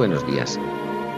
[0.00, 0.58] Buenos días.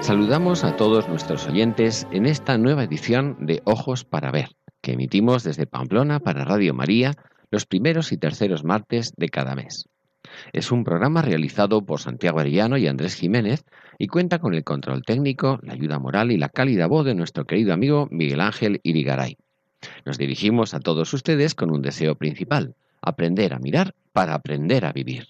[0.01, 4.49] Saludamos a todos nuestros oyentes en esta nueva edición de Ojos para Ver,
[4.81, 7.13] que emitimos desde Pamplona para Radio María
[7.53, 9.85] los primeros y terceros martes de cada mes.
[10.53, 13.63] Es un programa realizado por Santiago Arellano y Andrés Jiménez
[14.01, 17.45] y cuenta con el control técnico, la ayuda moral y la cálida voz de nuestro
[17.45, 19.37] querido amigo Miguel Ángel Irigaray.
[20.05, 24.93] Nos dirigimos a todos ustedes con un deseo principal, aprender a mirar para aprender a
[24.93, 25.29] vivir.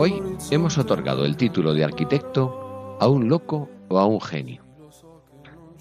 [0.00, 4.62] Hoy hemos otorgado el título de arquitecto a un loco o a un genio.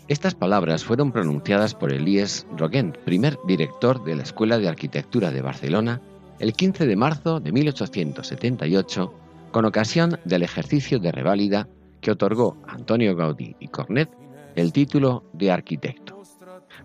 [0.07, 5.43] Estas palabras fueron pronunciadas por Elías Roguent, primer director de la Escuela de Arquitectura de
[5.43, 6.01] Barcelona,
[6.39, 9.13] el 15 de marzo de 1878,
[9.51, 11.67] con ocasión del ejercicio de reválida
[12.02, 14.09] que otorgó Antonio Gaudí y Cornet
[14.55, 16.23] el título de arquitecto.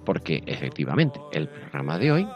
[0.05, 2.29] Porque efectivamente el programa de hoy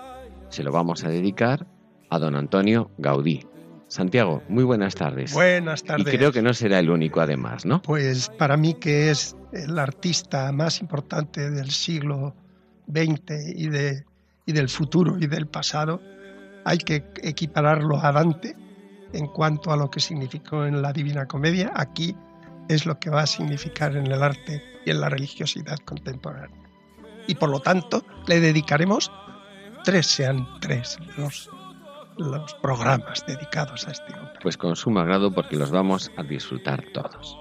[0.48, 1.66] se lo vamos a dedicar
[2.08, 3.42] a don Antonio Gaudí,
[3.88, 5.32] Santiago, muy buenas tardes.
[5.32, 6.12] Buenas tardes.
[6.12, 7.82] Y creo que no será el único además, ¿no?
[7.82, 12.34] Pues para mí que es el artista más importante del siglo
[12.88, 14.04] XX y, de,
[14.44, 16.00] y del futuro y del pasado,
[16.64, 18.56] hay que equipararlo a Dante
[19.12, 21.72] en cuanto a lo que significó en la Divina Comedia.
[21.74, 22.16] Aquí
[22.68, 26.50] es lo que va a significar en el arte y en la religiosidad contemporánea.
[27.28, 29.12] Y por lo tanto le dedicaremos
[29.84, 31.48] tres, sean tres los
[32.18, 34.38] los programas dedicados a este hombre.
[34.42, 37.38] Pues con sumo agrado porque los vamos a disfrutar todos.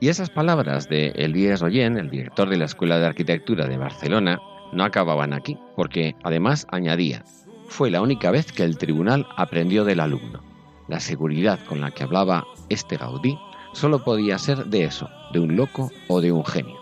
[0.00, 4.40] Y esas palabras de Elías Royen, el director de la Escuela de Arquitectura de Barcelona,
[4.72, 7.24] no acababan aquí, porque además añadía,
[7.66, 10.40] fue la única vez que el tribunal aprendió del alumno.
[10.86, 13.36] La seguridad con la que hablaba este Gaudí
[13.72, 16.78] solo podía ser de eso, de un loco o de un genio.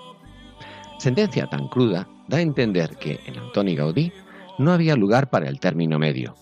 [0.99, 4.13] Sentencia tan cruda da a entender que en Antoni Gaudí
[4.59, 6.35] no había lugar para el término medio,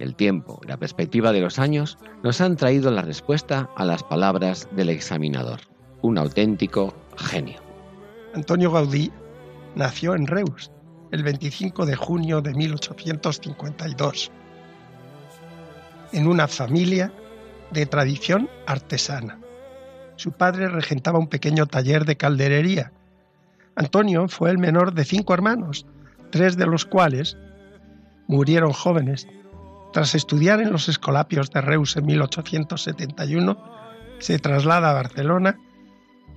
[0.00, 4.02] el tiempo y la perspectiva de los años nos han traído la respuesta a las
[4.02, 5.60] palabras del examinador.
[6.02, 7.60] Un auténtico genio.
[8.34, 9.10] Antonio Gaudí
[9.74, 10.70] nació en Reus
[11.10, 14.30] el 25 de junio de 1852
[16.12, 17.12] en una familia
[17.70, 19.38] de tradición artesana.
[20.16, 22.92] Su padre regentaba un pequeño taller de calderería.
[23.76, 25.86] Antonio fue el menor de cinco hermanos,
[26.30, 27.36] tres de los cuales
[28.26, 29.28] murieron jóvenes
[29.92, 33.56] tras estudiar en los Escolapios de Reus en 1871,
[34.18, 35.58] se traslada a Barcelona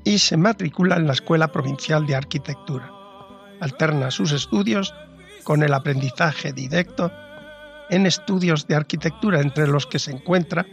[0.04, 2.92] y se matricula en la Escuela Provincial de Arquitectura.
[3.60, 4.94] Alterna sus estudios
[5.44, 7.12] con el aprendizaje directo
[7.90, 10.66] en estudios de arquitectura entre los que se encuentra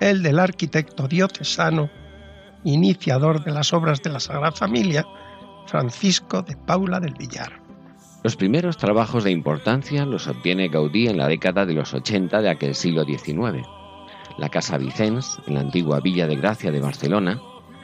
[0.00, 1.90] el del arquitecto diocesano,
[2.64, 5.04] iniciador de las obras de la Sagrada Familia,
[5.66, 7.59] Francisco de Paula del Villar.
[8.22, 12.50] Los primeros trabajos de importancia los obtiene Gaudí en la década de los 80 de
[12.50, 13.66] aquel siglo XIX.
[14.36, 17.40] La Casa Vicens, en la antigua Villa de Gracia de Barcelona,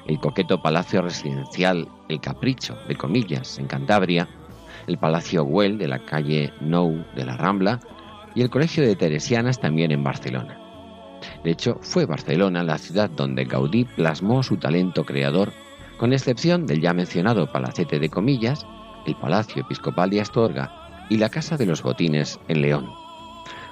[0.07, 4.29] el coqueto Palacio Residencial El Capricho, de comillas, en Cantabria,
[4.87, 7.81] el Palacio Güell de la calle Nou de la Rambla
[8.35, 10.61] y el Colegio de Teresianas también en Barcelona.
[11.45, 15.55] De hecho, fue Barcelona la ciudad donde Gaudí plasmó su talento creador,
[15.97, 18.67] con excepción del ya mencionado Palacete de Comillas,
[19.07, 22.91] el Palacio Episcopal de Astorga y la Casa de los Botines en León.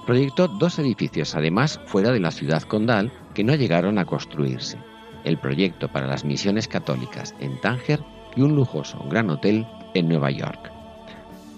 [0.07, 4.79] Proyectó dos edificios además fuera de la ciudad condal que no llegaron a construirse.
[5.25, 8.01] El proyecto para las misiones católicas en Tánger
[8.37, 10.71] y un lujoso gran hotel en Nueva York.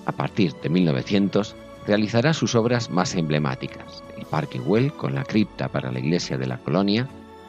[0.07, 1.57] A partir de 1900
[1.87, 6.47] realizará sus obras más emblemáticas, el Parque Güell con la cripta para la iglesia de
[6.47, 7.09] la colonia,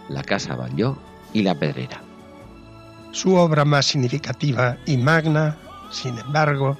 [0.10, 0.98] la Casa Batlló
[1.34, 2.02] y la Pedrera.
[3.12, 5.58] Su obra más significativa y magna
[5.90, 6.78] sin embargo,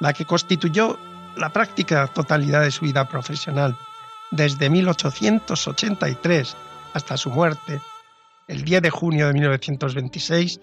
[0.00, 0.98] la que constituyó
[1.36, 3.76] la práctica totalidad de su vida profesional
[4.30, 6.56] desde 1883
[6.94, 7.80] hasta su muerte,
[8.46, 10.60] el 10 de junio de 1926,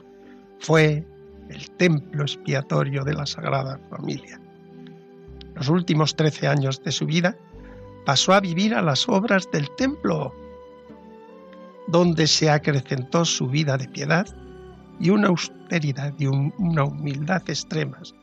[0.59, 1.05] fue
[1.49, 4.39] el templo expiatorio de la Sagrada Familia.
[5.53, 7.37] Los últimos trece años de su vida
[8.05, 10.33] pasó a vivir a las obras del templo,
[11.87, 14.25] donde se acrecentó su vida de piedad
[14.99, 18.13] y una austeridad y una humildad extremas.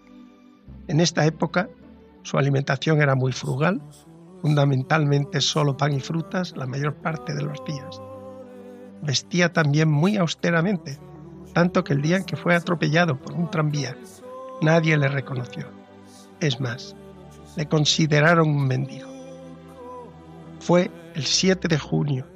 [0.89, 1.69] En esta época
[2.23, 3.81] su alimentación era muy frugal,
[4.41, 8.01] fundamentalmente solo pan y frutas la mayor parte de los días.
[9.03, 10.99] Vestía también muy austeramente,
[11.53, 13.97] tanto que el día en que fue atropellado por un tranvía,
[14.61, 15.67] nadie le reconoció.
[16.41, 16.95] Es más,
[17.57, 19.09] le consideraron un mendigo.
[20.61, 22.27] Fue el 7 de junio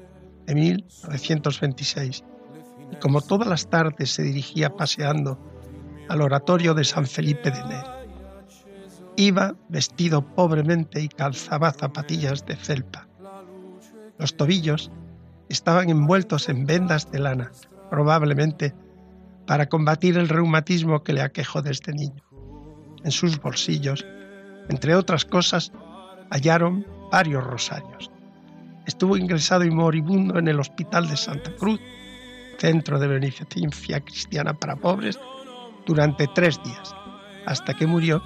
[0.47, 2.25] de 1926
[2.91, 5.39] y como todas las tardes se dirigía paseando
[6.09, 7.89] al oratorio de San Felipe de Neri.
[9.17, 13.09] Iba vestido pobremente y calzaba zapatillas de felpa.
[14.19, 14.91] Los tobillos
[15.49, 17.51] estaban envueltos en vendas de lana,
[17.91, 18.75] probablemente
[19.47, 22.23] para combatir el reumatismo que le aquejó desde niño.
[23.05, 24.05] En sus bolsillos,
[24.69, 25.73] entre otras cosas,
[26.31, 28.11] hallaron varios rosarios.
[28.87, 31.81] Estuvo ingresado y moribundo en el Hospital de Santa Cruz,
[32.59, 35.19] centro de beneficencia cristiana para pobres,
[35.87, 36.95] durante tres días,
[37.47, 38.23] hasta que murió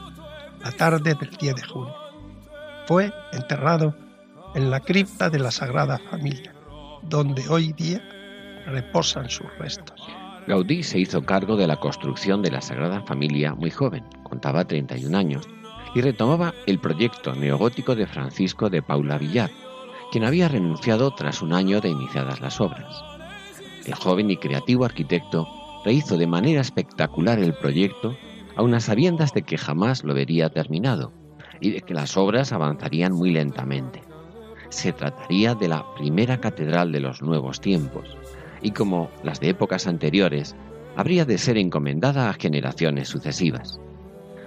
[0.63, 1.95] la tarde del 10 de junio.
[2.87, 3.95] Fue enterrado
[4.55, 6.53] en la cripta de la Sagrada Familia,
[7.03, 8.03] donde hoy día
[8.67, 10.01] reposan sus restos.
[10.47, 15.17] Gaudí se hizo cargo de la construcción de la Sagrada Familia muy joven, contaba 31
[15.17, 15.49] años,
[15.95, 19.51] y retomaba el proyecto neogótico de Francisco de Paula Villar,
[20.11, 23.10] quien había renunciado tras un año de iniciadas las obras.
[23.87, 25.49] El joven y creativo arquitecto
[25.85, 28.17] rehizo de manera espectacular el proyecto
[28.57, 31.13] a unas sabiendas de que jamás lo vería terminado
[31.61, 34.03] y de que las obras avanzarían muy lentamente.
[34.69, 38.17] Se trataría de la primera catedral de los nuevos tiempos,
[38.63, 40.55] y como las de épocas anteriores,
[40.97, 43.81] habría de ser encomendada a generaciones sucesivas.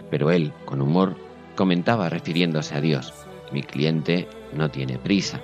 [0.10, 1.16] Pero él, con humor,
[1.56, 3.14] comentaba refiriéndose a Dios,
[3.52, 5.42] mi cliente no tiene prisa.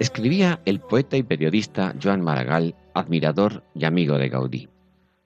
[0.00, 4.66] Escribía el poeta y periodista Joan Maragall, admirador y amigo de Gaudí.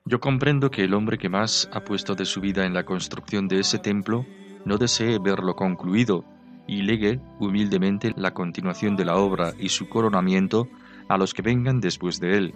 [0.03, 3.47] Yo comprendo que el hombre que más ha puesto de su vida en la construcción
[3.47, 4.25] de ese templo
[4.65, 6.25] no desee verlo concluido
[6.67, 10.67] y legue humildemente la continuación de la obra y su coronamiento
[11.07, 12.53] a los que vengan después de él.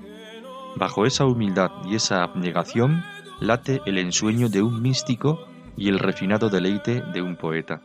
[0.75, 3.01] Bajo esa humildad y esa abnegación
[3.39, 7.81] late el ensueño de un místico y el refinado deleite de un poeta.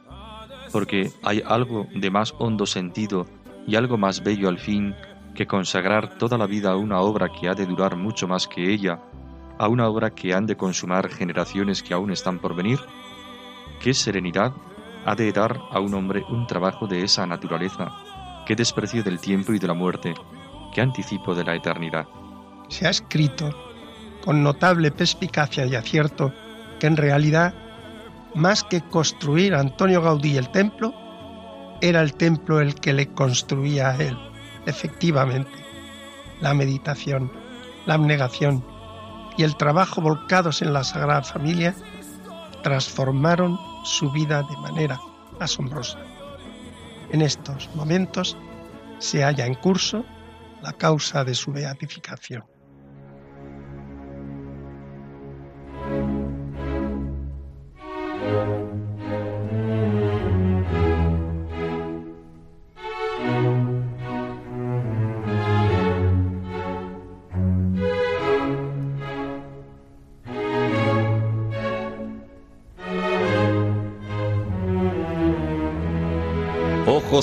[0.72, 3.28] Porque hay algo de más hondo sentido
[3.66, 4.94] y algo más bello al fin
[5.34, 8.72] que consagrar toda la vida a una obra que ha de durar mucho más que
[8.72, 9.00] ella
[9.58, 12.80] a una obra que han de consumar generaciones que aún están por venir?
[13.80, 14.52] ¿Qué serenidad
[15.04, 17.92] ha de dar a un hombre un trabajo de esa naturaleza?
[18.46, 20.14] ¿Qué desprecio del tiempo y de la muerte?
[20.72, 22.06] ¿Qué anticipo de la eternidad?
[22.68, 23.50] Se ha escrito
[24.24, 26.32] con notable perspicacia y acierto
[26.80, 27.54] que en realidad,
[28.34, 30.94] más que construir Antonio Gaudí el templo,
[31.88, 34.16] era el templo el que le construía a él,
[34.64, 35.52] efectivamente.
[36.40, 37.30] La meditación,
[37.84, 38.64] la abnegación,
[39.36, 41.74] y el trabajo volcados en la Sagrada Familia
[42.62, 44.98] transformaron su vida de manera
[45.40, 45.98] asombrosa.
[47.10, 48.34] En estos momentos
[48.98, 50.06] se halla en curso
[50.62, 52.44] la causa de su beatificación.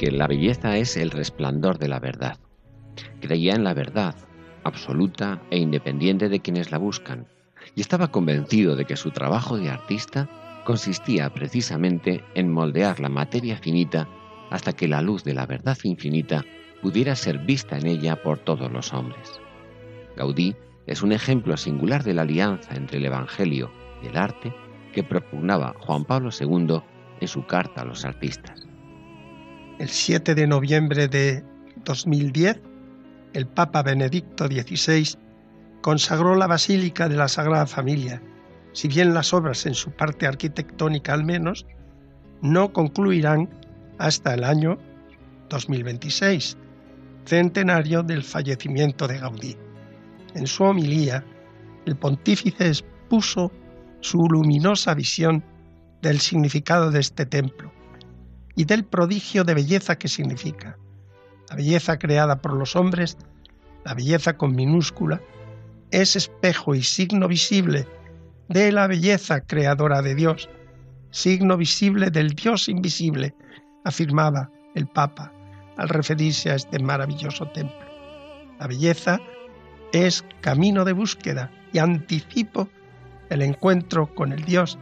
[0.00, 2.38] Que la belleza es el resplandor de la verdad.
[3.20, 4.14] Creía en la verdad,
[4.64, 7.26] absoluta e independiente de quienes la buscan,
[7.74, 10.26] y estaba convencido de que su trabajo de artista
[10.64, 14.08] consistía precisamente en moldear la materia finita
[14.48, 16.46] hasta que la luz de la verdad infinita
[16.80, 19.38] pudiera ser vista en ella por todos los hombres.
[20.16, 23.70] Gaudí es un ejemplo singular de la alianza entre el Evangelio
[24.02, 24.54] y el arte
[24.94, 26.80] que propugnaba Juan Pablo II
[27.20, 28.69] en su carta a los artistas.
[29.80, 31.42] El 7 de noviembre de
[31.86, 32.60] 2010,
[33.32, 35.16] el Papa Benedicto XVI
[35.80, 38.20] consagró la Basílica de la Sagrada Familia,
[38.74, 41.64] si bien las obras en su parte arquitectónica al menos
[42.42, 43.48] no concluirán
[43.96, 44.76] hasta el año
[45.48, 46.58] 2026,
[47.24, 49.56] centenario del fallecimiento de Gaudí.
[50.34, 51.24] En su homilía,
[51.86, 53.50] el pontífice expuso
[54.00, 55.42] su luminosa visión
[56.02, 57.72] del significado de este templo
[58.60, 60.76] y del prodigio de belleza que significa.
[61.48, 63.16] La belleza creada por los hombres,
[63.86, 65.18] la belleza con minúscula,
[65.90, 67.88] es espejo y signo visible
[68.50, 70.50] de la belleza creadora de Dios,
[71.10, 73.34] signo visible del Dios invisible,
[73.86, 75.32] afirmaba el Papa
[75.78, 77.86] al referirse a este maravilloso templo.
[78.58, 79.20] La belleza
[79.94, 82.68] es camino de búsqueda y anticipo
[83.30, 84.78] el encuentro con el Dios,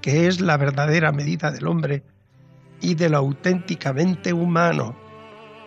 [0.00, 2.02] que es la verdadera medida del hombre
[2.80, 4.96] y de lo auténticamente humano.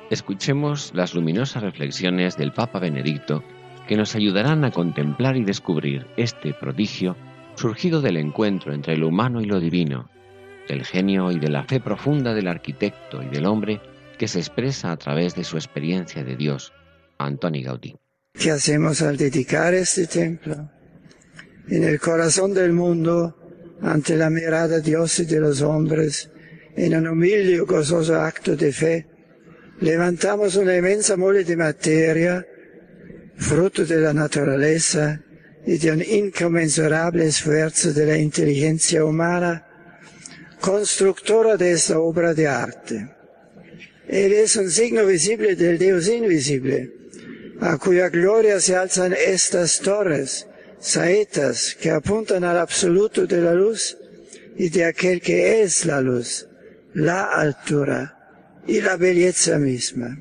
[0.10, 3.44] Escuchemos las luminosas reflexiones del Papa Benedicto
[3.88, 7.16] que nos ayudarán a contemplar y descubrir este prodigio
[7.56, 10.10] surgido del encuentro entre lo humano y lo divino,
[10.68, 13.82] del genio y de la fe profunda del arquitecto y del hombre
[14.18, 16.72] que se expresa a través de su experiencia de Dios,
[17.18, 17.96] Antoni Gaudí.
[18.34, 20.70] ¿Qué hacemos al dedicar este templo?
[21.68, 23.36] En el corazón del mundo,
[23.82, 26.32] ante la mirada de Dios y de los hombres,
[26.80, 29.06] en un humilde y gozoso acto de fe,
[29.82, 32.46] levantamos una inmensa mole de materia,
[33.36, 35.22] fruto de la naturaleza
[35.66, 39.68] y de un inconmensurable esfuerzo de la inteligencia humana,
[40.62, 43.10] constructora de esta obra de arte.
[44.08, 46.94] Él es un signo visible del Dios invisible,
[47.60, 50.48] a cuya gloria se alzan estas torres,
[50.80, 53.98] saetas que apuntan al absoluto de la luz
[54.58, 56.49] y de aquel que es la luz,
[56.94, 60.18] la altura y la belleza misma.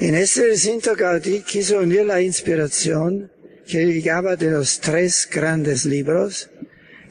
[0.00, 3.30] En este recinto Gaudí quiso unir la inspiración
[3.66, 6.50] que llegaba de los tres grandes libros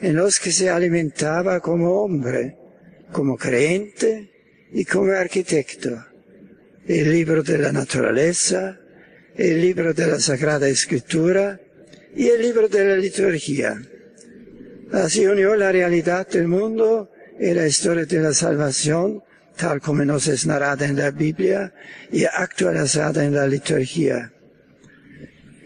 [0.00, 2.58] en los que se alimentaba como hombre,
[3.12, 4.30] como creyente
[4.72, 6.04] y como arquitecto.
[6.86, 8.78] El libro de la naturaleza,
[9.36, 11.60] el libro de la Sagrada Escritura
[12.14, 13.80] y el libro de la liturgia.
[14.92, 17.10] Así unió la realidad del mundo
[17.42, 19.20] y la historia de la salvación,
[19.56, 21.74] tal como nos es narrada en la Biblia
[22.12, 24.32] y actualizada en la liturgia.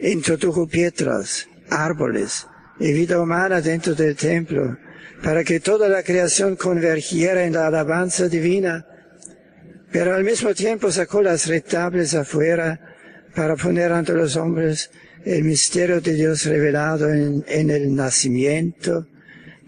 [0.01, 2.47] Introdujo piedras, árboles
[2.81, 4.79] y vida humana dentro del templo
[5.23, 8.87] para que toda la creación convergiera en la alabanza divina,
[9.93, 12.81] pero al mismo tiempo sacó las retables afuera
[13.35, 14.91] para poner ante los hombres
[15.27, 19.09] el misterio de Dios revelado en, el nacimiento,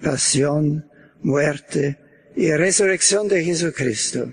[0.02, 0.88] pasión,
[1.22, 1.98] muerte
[2.36, 4.32] y resurrección de Jesucristo.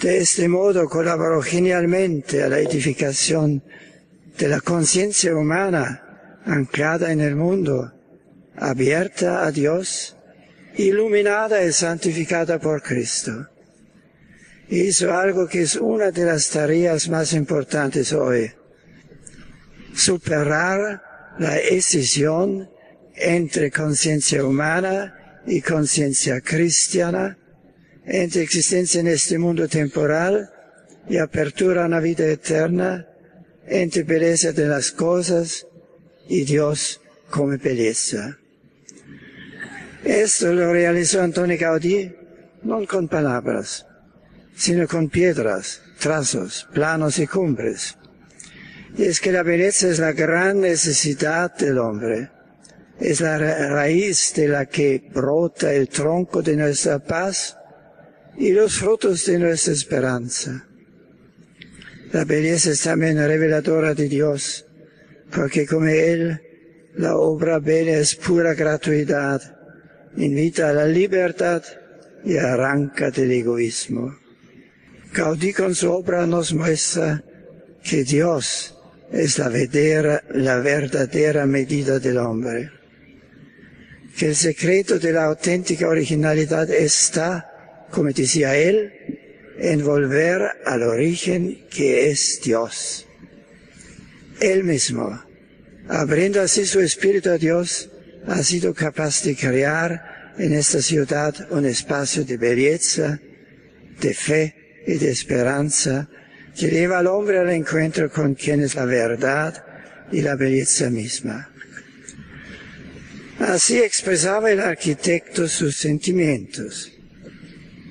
[0.00, 3.62] De este modo colaboró genialmente a la edificación
[4.36, 7.92] de la conciencia humana anclada en el mundo,
[8.56, 10.16] abierta a Dios,
[10.76, 13.48] iluminada y santificada por Cristo
[14.68, 18.52] hizo algo que es una de las tareas más importantes hoy.
[19.94, 21.02] Superar
[21.38, 22.70] la escisión
[23.14, 27.38] entre conciencia humana y conciencia cristiana,
[28.04, 30.50] entre existencia en este mundo temporal
[31.08, 33.06] y apertura a una vida eterna,
[33.66, 35.66] entre belleza de las cosas
[36.28, 38.38] y Dios como belleza.
[40.04, 42.12] Esto lo realizó Antonio Gaudí
[42.62, 43.86] no con palabras,
[44.56, 47.96] sino con piedras, trazos, planos y cumbres.
[48.96, 52.30] Y es que la belleza es la gran necesidad del hombre,
[53.00, 57.56] es la raíz de la que brota el tronco de nuestra paz
[58.36, 60.66] y los frutos de nuestra esperanza.
[62.12, 64.66] La belleza es también reveladora de Dios,
[65.34, 66.40] porque como Él,
[66.94, 69.42] la obra bella es pura gratuidad,
[70.16, 71.62] invita a la libertad
[72.24, 74.16] y arranca del egoísmo.
[75.12, 77.22] Gaudí con su obra nos muestra
[77.82, 78.76] que Dios
[79.12, 82.83] es la verdadera, la verdadera medida del hombre.
[84.16, 88.92] Que el secreto de la auténtica originalidad está, como decía él,
[89.58, 93.06] en volver al origen que es Dios.
[94.40, 95.22] Él mismo,
[95.88, 97.90] abriendo así su espíritu a Dios,
[98.26, 103.20] ha sido capaz de crear en esta ciudad un espacio de belleza,
[104.00, 106.08] de fe, y de esperanza
[106.56, 109.64] que lleva al hombre al encuentro con quien es la verdad
[110.12, 111.50] y la belleza misma.
[113.38, 116.92] Así expresaba el arquitecto sus sentimientos.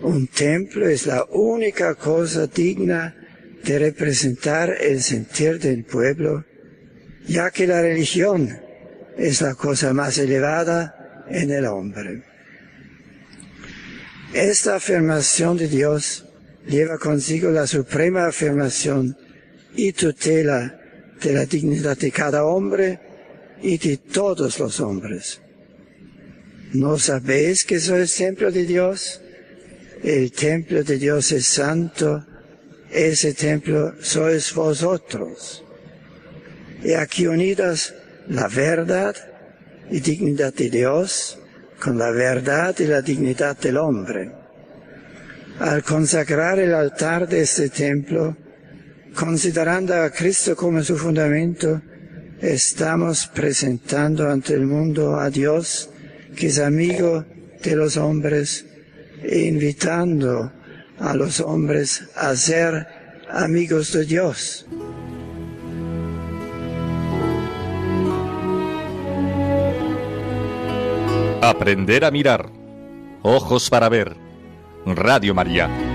[0.02, 3.16] Un templo es la única cosa digna
[3.64, 6.46] de representar el sentir del pueblo,
[7.28, 8.58] ya que la religión
[9.18, 12.24] es la cosa más elevada en el hombre.
[14.34, 16.26] Esta afirmación de Dios
[16.68, 19.16] lleva consigo la suprema afirmación
[19.76, 20.80] y tutela
[21.22, 23.00] de la dignidad de cada hombre
[23.64, 25.42] y de todos los hombres.
[26.74, 29.22] ¿No sabéis que sois templo de Dios?
[30.04, 32.26] El templo de Dios es santo,
[32.92, 35.64] ese templo sois vosotros.
[36.84, 37.96] Y aquí unidas
[38.28, 39.16] la verdad
[39.90, 41.40] y dignidad de Dios
[41.80, 44.32] con la verdad y la dignidad del hombre.
[45.60, 48.36] Al consagrar el altar de este templo,
[49.16, 51.82] considerando a Cristo como su fundamento,
[52.44, 55.90] estamos presentando ante el mundo a Dios,
[56.36, 57.26] que es amigo
[57.64, 58.66] de los hombres,
[59.24, 60.52] e invitando
[61.00, 62.86] a los hombres a ser
[63.32, 64.66] amigos de Dios.
[71.42, 72.50] Aprender a mirar.
[73.22, 74.16] Ojos para ver.
[74.86, 75.93] Radio María.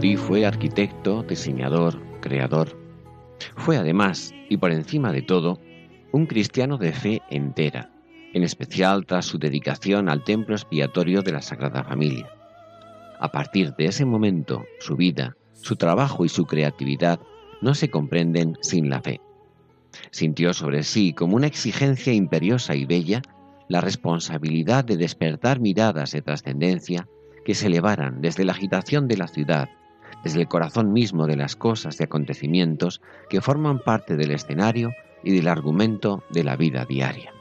[0.00, 2.74] Fue arquitecto, diseñador, creador.
[3.56, 5.60] Fue además, y por encima de todo,
[6.10, 7.90] un cristiano de fe entera,
[8.32, 12.30] en especial tras su dedicación al templo expiatorio de la Sagrada Familia.
[13.20, 17.20] A partir de ese momento, su vida, su trabajo y su creatividad
[17.60, 19.20] no se comprenden sin la fe.
[20.10, 23.20] Sintió sobre sí como una exigencia imperiosa y bella
[23.68, 27.06] la responsabilidad de despertar miradas de trascendencia
[27.44, 29.68] que se elevaran desde la agitación de la ciudad,
[30.24, 35.34] desde el corazón mismo de las cosas y acontecimientos que forman parte del escenario y
[35.34, 37.32] del argumento de la vida diaria.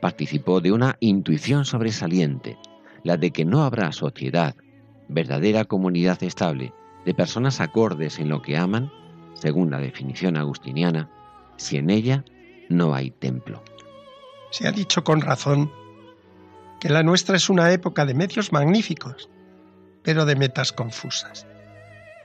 [0.00, 2.58] Participó de una intuición sobresaliente,
[3.02, 4.56] la de que no habrá sociedad,
[5.08, 6.72] verdadera comunidad estable,
[7.04, 8.90] de personas acordes en lo que aman,
[9.34, 11.08] según la definición agustiniana,
[11.56, 12.24] si en ella
[12.68, 13.62] no hay templo.
[14.50, 15.70] Se ha dicho con razón
[16.80, 19.30] que la nuestra es una época de medios magníficos,
[20.02, 21.46] pero de metas confusas.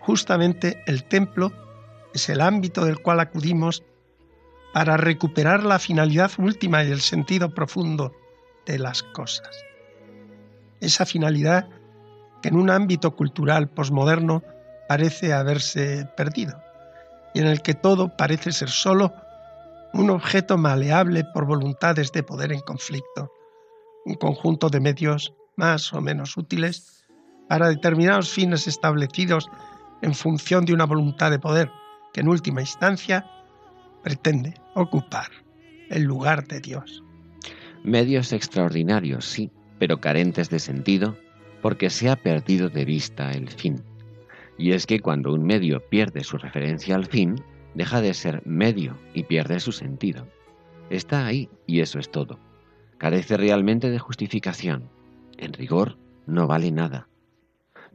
[0.02, 1.52] Justamente el templo
[2.14, 3.84] es el ámbito del cual acudimos
[4.74, 8.14] para recuperar la finalidad última y el sentido profundo
[8.66, 9.64] de las cosas.
[10.80, 11.68] Esa finalidad
[12.42, 14.44] que en un ámbito cultural posmoderno
[14.88, 16.62] parece haberse perdido
[17.34, 19.14] y en el que todo parece ser solo
[19.94, 23.32] un objeto maleable por voluntades de poder en conflicto
[24.06, 27.06] un conjunto de medios más o menos útiles
[27.48, 29.50] para determinados fines establecidos
[30.02, 31.72] en función de una voluntad de poder
[32.14, 33.26] que en última instancia
[34.04, 35.28] pretende ocupar
[35.90, 37.04] el lugar de Dios.
[37.84, 41.18] Medios extraordinarios, sí, pero carentes de sentido
[41.62, 43.84] porque se ha perdido de vista el fin.
[44.58, 47.36] Y es que cuando un medio pierde su referencia al fin,
[47.74, 50.28] deja de ser medio y pierde su sentido.
[50.90, 52.40] Está ahí y eso es todo
[53.02, 54.88] carece realmente de justificación.
[55.36, 57.08] En rigor, no vale nada.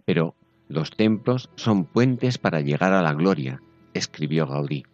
[0.05, 0.35] Pero
[0.69, 3.63] los templos son puentes para llegar a la gloria,
[3.95, 4.85] escribió Gaudí.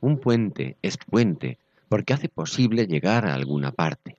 [0.00, 4.16] Un puente es puente porque hace posible llegar a alguna parte.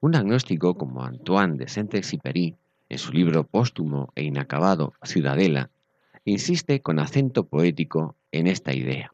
[0.00, 2.56] Un agnóstico como Antoine de Saint-Exupéry,
[2.88, 5.70] en su libro póstumo e inacabado Ciudadela,
[6.24, 9.12] insiste con acento poético en esta idea.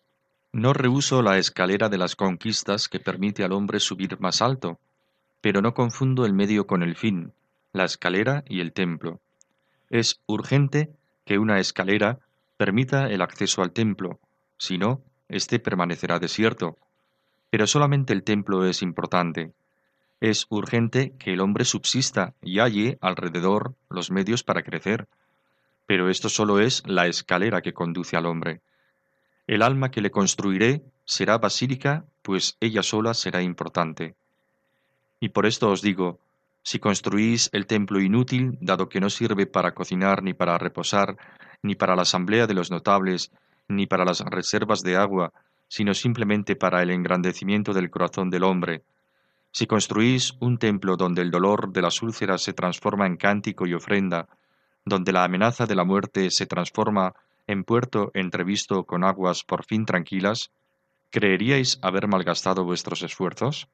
[0.53, 4.79] No rehuso la escalera de las conquistas que permite al hombre subir más alto,
[5.41, 7.33] pero no confundo el medio con el fin,
[7.73, 9.21] la escalera y el templo.
[9.91, 10.91] Es urgente
[11.29, 12.21] que una escalera
[12.57, 14.19] permita el acceso al templo,
[14.57, 16.79] si no, éste permanecerá desierto.
[17.51, 19.53] Pero solamente el templo es importante.
[20.23, 25.07] Es urgente que el hombre subsista y halle alrededor los medios para crecer.
[25.85, 28.62] Pero esto solo es la escalera que conduce al hombre.
[29.47, 34.14] El alma que le construiré será basílica pues ella sola será importante.
[35.21, 36.21] Y por esto os digo,
[36.69, 41.17] si construís el templo inútil, dado que no sirve para cocinar ni para reposar,
[41.63, 43.33] ni para la asamblea de los notables,
[43.69, 45.33] ni para las reservas de agua,
[45.67, 48.83] sino simplemente para el engrandecimiento del corazón del hombre,
[49.51, 53.73] si construís un templo donde el dolor de las úlceras se transforma en cántico y
[53.73, 54.29] ofrenda,
[54.85, 57.15] donde la amenaza de la muerte se transforma
[57.47, 60.51] en puerto entrevisto con aguas por fin tranquilas,
[61.09, 63.69] ¿creeríais haber malgastado vuestros esfuerzos?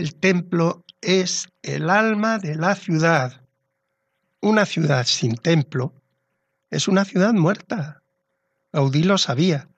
[0.00, 3.42] El templo es el alma de la ciudad.
[4.40, 5.92] Una ciudad sin templo
[6.70, 8.00] es una ciudad muerta.
[8.72, 9.68] Gaudí lo sabía.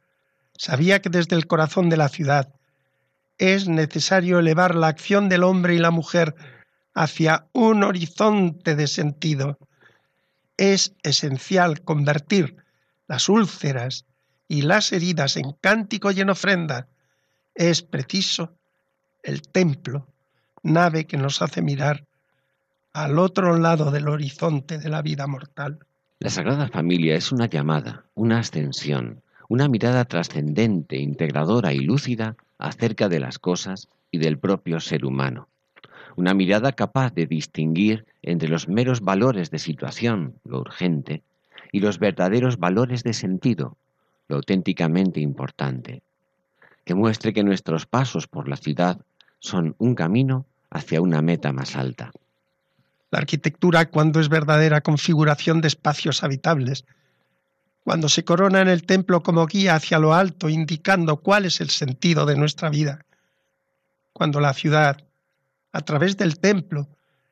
[0.56, 2.54] Sabía que desde el corazón de la ciudad
[3.38, 6.36] es necesario elevar la acción del hombre y la mujer
[6.94, 9.58] hacia un horizonte de sentido.
[10.56, 12.58] Es esencial convertir
[13.08, 14.04] las úlceras
[14.46, 16.86] y las heridas en cántico y en ofrenda.
[17.56, 18.54] Es preciso
[19.24, 20.11] el templo,
[20.62, 22.04] nave que nos hace mirar
[22.92, 25.78] al otro lado del horizonte de la vida mortal.
[26.18, 33.08] La Sagrada Familia es una llamada, una ascensión, una mirada trascendente, integradora y lúcida acerca
[33.08, 35.48] de las cosas y del propio ser humano.
[36.16, 41.22] Una mirada capaz de distinguir entre los meros valores de situación, lo urgente,
[41.72, 43.76] y los verdaderos valores de sentido,
[44.28, 46.02] lo auténticamente importante.
[46.84, 49.00] Que muestre que nuestros pasos por la ciudad
[49.40, 52.10] son un camino hacia una meta más alta.
[53.10, 56.84] La arquitectura, cuando es verdadera configuración de espacios habitables,
[57.84, 61.70] cuando se corona en el templo como guía hacia lo alto, indicando cuál es el
[61.70, 63.04] sentido de nuestra vida,
[64.12, 65.04] cuando la ciudad,
[65.72, 66.88] a través del templo,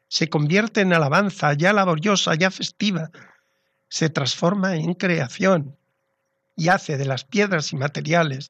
[0.08, 3.10] se convierte en alabanza ya laboriosa, ya festiva,
[3.88, 5.76] se transforma en creación
[6.56, 8.48] y hace de las piedras y materiales,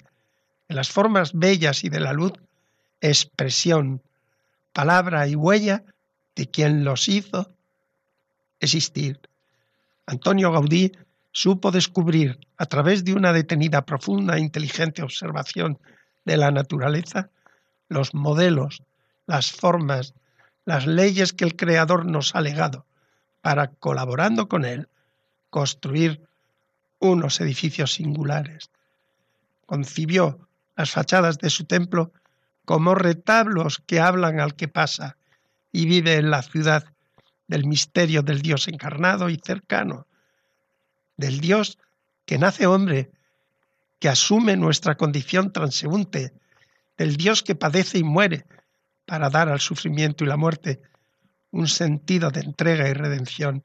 [0.68, 2.33] de las formas bellas y de la luz,
[3.00, 4.03] expresión,
[4.72, 5.85] palabra y huella
[6.37, 7.52] de quien los hizo
[8.61, 9.20] existir.
[10.06, 10.92] Antonio Gaudí
[11.33, 15.78] supo descubrir a través de una detenida, profunda e inteligente observación
[16.24, 17.30] de la naturaleza
[17.90, 18.83] los modelos,
[19.26, 20.14] las formas,
[20.64, 22.87] las leyes que el Creador nos ha legado
[23.42, 24.88] para, colaborando con Él,
[25.50, 26.26] construir
[27.00, 28.70] unos edificios singulares.
[29.66, 32.12] Concibió las fachadas de su templo
[32.70, 35.16] como retablos que hablan al que pasa
[35.72, 36.85] y vive en la ciudad
[37.48, 40.06] del misterio del Dios encarnado y cercano,
[41.16, 41.78] del Dios
[42.26, 43.11] que nace hombre,
[43.98, 46.33] que asume nuestra condición transeúnte,
[46.96, 48.46] del Dios que padece y muere
[49.04, 50.80] para dar al sufrimiento y la muerte
[51.50, 53.64] un sentido de entrega y redención,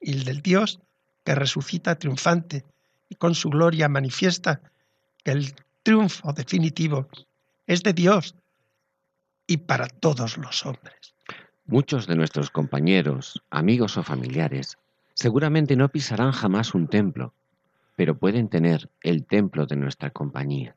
[0.00, 0.78] y el del Dios
[1.24, 2.64] que resucita triunfante
[3.08, 4.60] y con su gloria manifiesta
[5.24, 7.08] el triunfo definitivo
[7.68, 8.34] es de Dios
[9.46, 11.14] y para todos los hombres.
[11.66, 14.76] Muchos de nuestros compañeros, amigos o familiares
[15.20, 17.34] Seguramente no pisarán jamás un templo,
[17.96, 20.76] pero pueden tener el templo de nuestra compañía.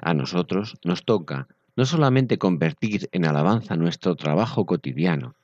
[0.00, 5.34] A nosotros nos toca no solamente convertir en alabanza nuestro trabajo cotidiano,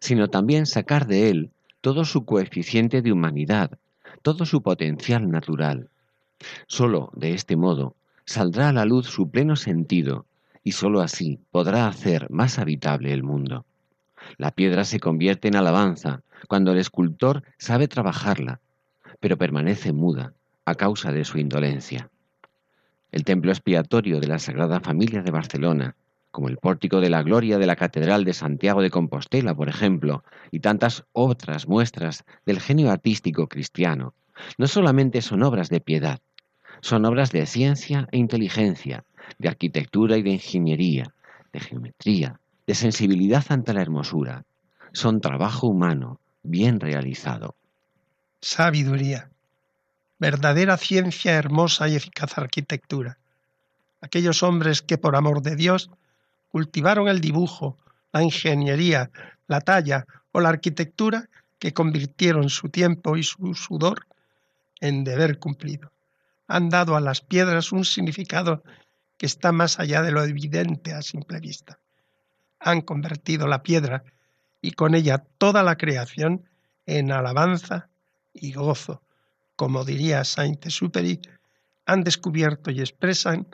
[0.00, 1.50] sino también sacar de él
[1.82, 3.78] todo su coeficiente de humanidad,
[4.22, 5.90] todo su potencial natural.
[6.66, 10.24] Solo de este modo saldrá a la luz su pleno sentido
[10.64, 13.64] y sólo así podrá hacer más habitable el mundo.
[14.38, 18.60] La piedra se convierte en alabanza cuando el escultor sabe trabajarla,
[19.20, 22.10] pero permanece muda a causa de su indolencia.
[23.10, 25.96] El templo expiatorio de la Sagrada Familia de Barcelona,
[26.30, 30.24] como el pórtico de la gloria de la Catedral de Santiago de Compostela, por ejemplo,
[30.50, 34.14] y tantas otras muestras del genio artístico cristiano,
[34.56, 36.20] no solamente son obras de piedad,
[36.80, 39.04] son obras de ciencia e inteligencia,
[39.38, 41.12] de arquitectura y de ingeniería,
[41.52, 44.44] de geometría, de sensibilidad ante la hermosura.
[44.92, 47.54] Son trabajo humano, bien realizado.
[48.40, 49.30] Sabiduría,
[50.18, 53.18] verdadera ciencia hermosa y eficaz arquitectura.
[54.00, 55.90] Aquellos hombres que por amor de Dios
[56.50, 57.78] cultivaron el dibujo,
[58.12, 59.10] la ingeniería,
[59.46, 64.06] la talla o la arquitectura que convirtieron su tiempo y su sudor
[64.80, 65.92] en deber cumplido.
[66.48, 68.62] Han dado a las piedras un significado
[69.22, 71.78] que está más allá de lo evidente a simple vista.
[72.58, 74.02] Han convertido la piedra
[74.60, 76.48] y con ella toda la creación
[76.86, 77.88] en alabanza
[78.34, 79.00] y gozo.
[79.54, 81.20] Como diría Saint-Exupéry,
[81.86, 83.46] han descubierto y expresan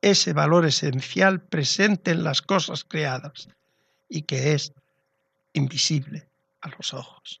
[0.00, 3.50] ese valor esencial presente en las cosas creadas
[4.08, 4.72] y que es
[5.52, 6.26] invisible
[6.60, 7.40] a los ojos.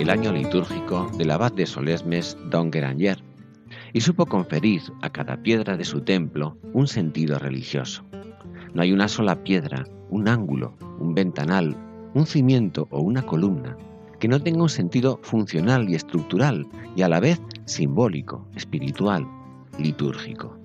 [0.00, 3.22] El año litúrgico del abad de Solesmes, Don Guéranger,
[3.92, 8.02] y supo conferir a cada piedra de su templo un sentido religioso.
[8.72, 11.76] No hay una sola piedra, un ángulo, un ventanal,
[12.14, 13.76] un cimiento o una columna
[14.18, 19.28] que no tenga un sentido funcional y estructural y a la vez simbólico, espiritual,
[19.78, 20.58] litúrgico.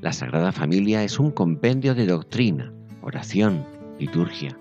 [0.00, 2.72] La Sagrada Familia es un compendio de doctrina,
[3.02, 3.66] oración,
[3.98, 4.58] liturgia,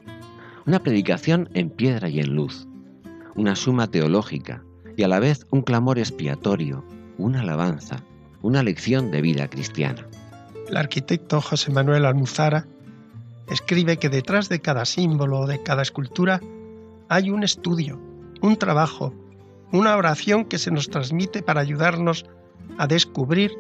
[0.65, 2.68] una predicación en piedra y en luz,
[3.39, 4.65] una suma teológica
[4.97, 6.83] y a la vez un clamor expiatorio,
[7.17, 8.03] una alabanza,
[8.41, 10.05] una lección de vida cristiana.
[10.67, 12.67] El arquitecto José Manuel Almuzara
[13.49, 16.41] escribe que detrás de cada símbolo, de cada escultura,
[17.07, 17.97] hay un estudio,
[18.41, 19.13] un trabajo,
[19.71, 22.25] una oración que se nos transmite para ayudarnos
[22.77, 23.53] a descubrir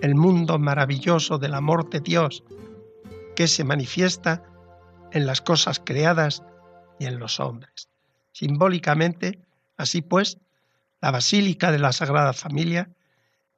[0.00, 2.42] el mundo maravilloso del amor de Dios,
[3.36, 4.42] que se manifiesta
[5.12, 6.42] en las cosas creadas
[6.98, 7.91] y en los hombres.
[8.32, 9.38] Simbólicamente,
[9.76, 10.38] así pues,
[11.00, 12.90] la Basílica de la Sagrada Familia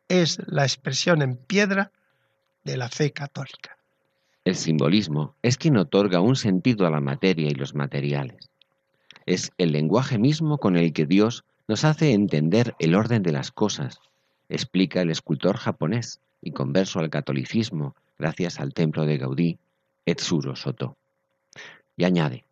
[0.08, 1.92] es la expresión en piedra
[2.64, 3.76] de la fe católica.
[4.44, 8.50] El simbolismo es quien otorga un sentido a la materia y los materiales.
[9.26, 13.50] Es el lenguaje mismo con el que Dios nos hace entender el orden de las
[13.50, 14.00] cosas,
[14.50, 19.58] explica el escultor japonés y converso al catolicismo gracias al templo de Gaudí,
[20.04, 20.96] Etsuro Soto.
[21.96, 22.44] Y añade,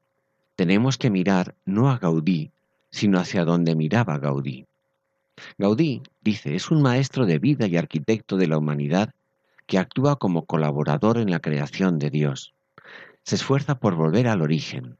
[0.56, 2.50] tenemos que mirar no a Gaudí,
[2.90, 4.66] sino hacia donde miraba Gaudí.
[5.58, 9.14] Gaudí, dice, es un maestro de vida y arquitecto de la humanidad
[9.66, 12.52] que actúa como colaborador en la creación de Dios.
[13.24, 14.96] Se esfuerza por volver al origen.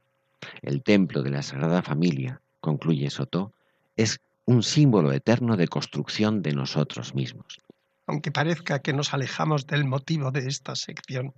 [0.63, 3.53] El templo de la Sagrada Familia, concluye Soto,
[3.97, 7.61] es un símbolo eterno de construcción de nosotros mismos.
[8.07, 11.35] Aunque parezca que nos alejamos del motivo de esta sección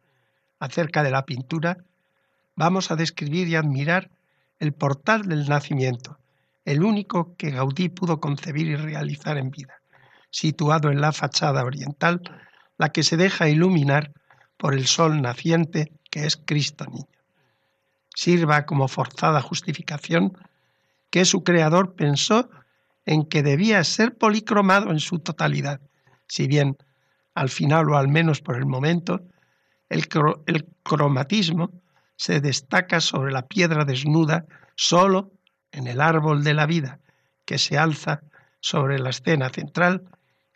[0.59, 1.79] acerca de la pintura,
[2.57, 4.11] vamos a describir y admirar
[4.59, 6.19] el portal del nacimiento,
[6.65, 9.75] el único que Gaudí pudo concebir y realizar en vida,
[10.31, 12.23] situado en la fachada oriental,
[12.79, 14.13] la que se deja iluminar
[14.57, 17.07] por el sol naciente que es Cristo niño.
[18.15, 20.39] Sirva como forzada justificación
[21.11, 22.49] que su creador pensó
[23.05, 25.81] en que debía ser policromado en su totalidad,
[26.27, 26.77] si bien
[27.35, 29.21] al final o al menos por el momento
[29.89, 30.09] el,
[30.47, 31.71] el cromatismo
[32.17, 34.47] se destaca sobre la piedra desnuda
[34.77, 35.31] solo
[35.73, 37.01] en el árbol de la vida
[37.45, 38.23] que se alza
[38.61, 40.03] sobre la escena central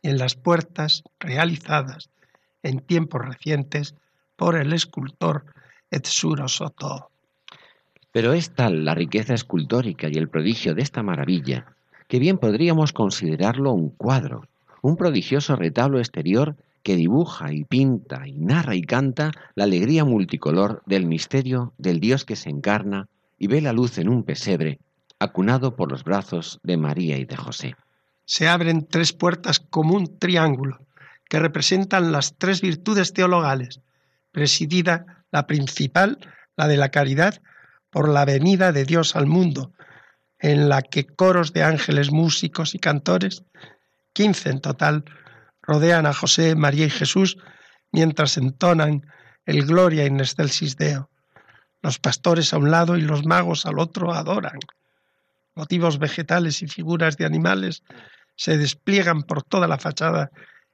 [0.02, 2.10] y en las puertas realizadas
[2.62, 3.94] en tiempos recientes
[4.36, 5.44] por el escultor
[5.90, 7.10] Etsuro Soto.
[8.12, 11.66] Pero es tal la riqueza escultórica y el prodigio de esta maravilla
[12.08, 14.48] que bien podríamos considerarlo un cuadro,
[14.80, 20.82] un prodigioso retablo exterior que dibuja y pinta y narra y canta la alegría multicolor
[20.86, 24.80] del misterio del Dios que se encarna y ve la luz en un pesebre,
[25.18, 27.76] acunado por los brazos de María y de José.
[28.24, 30.80] Se abren tres puertas como un triángulo,
[31.28, 33.80] que representan las tres virtudes teologales,
[34.32, 36.18] presidida la principal,
[36.56, 37.40] la de la caridad,
[37.90, 39.72] por la venida de Dios al mundo,
[40.38, 43.44] en la que coros de ángeles músicos y cantores,
[44.12, 45.04] quince en total,
[45.68, 47.37] rodean a José, María y Jesús
[47.92, 49.07] mientras entonan
[49.44, 51.11] el Gloria in excelsis Deo.
[51.83, 54.59] Los pastores a un lado y los magos al otro adoran.
[55.54, 57.83] Motivos vegetales y figuras de animales
[58.35, 60.31] se despliegan por toda la fachada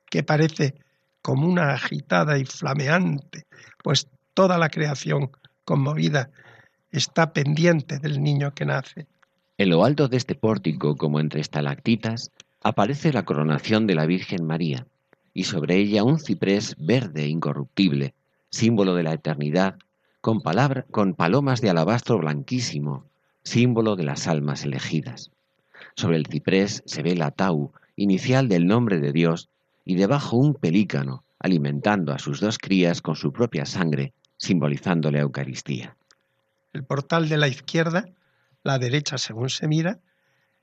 [0.08, 0.74] que parece
[1.22, 3.46] como una agitada y flameante,
[3.82, 5.30] pues toda la creación
[5.64, 6.30] conmovida
[6.92, 9.08] está pendiente del niño que nace.
[9.58, 12.30] En lo alto de este pórtico, como entre estalactitas,
[12.64, 14.86] aparece la coronación de la Virgen María
[15.34, 18.14] y sobre ella un ciprés verde incorruptible,
[18.50, 19.76] símbolo de la eternidad,
[20.22, 20.40] con,
[20.90, 23.04] con palomas de alabastro blanquísimo,
[23.42, 25.30] símbolo de las almas elegidas.
[25.94, 29.50] Sobre el ciprés se ve la tau, inicial del nombre de Dios,
[29.84, 35.20] y debajo un pelícano, alimentando a sus dos crías con su propia sangre, simbolizando la
[35.20, 35.96] Eucaristía.
[36.72, 38.06] El portal de la izquierda,
[38.62, 39.98] la derecha según se mira,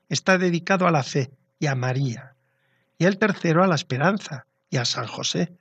[0.08, 1.30] está dedicado a la fe,
[1.62, 2.34] y a María,
[2.98, 5.52] y el tercero a la esperanza y a San José,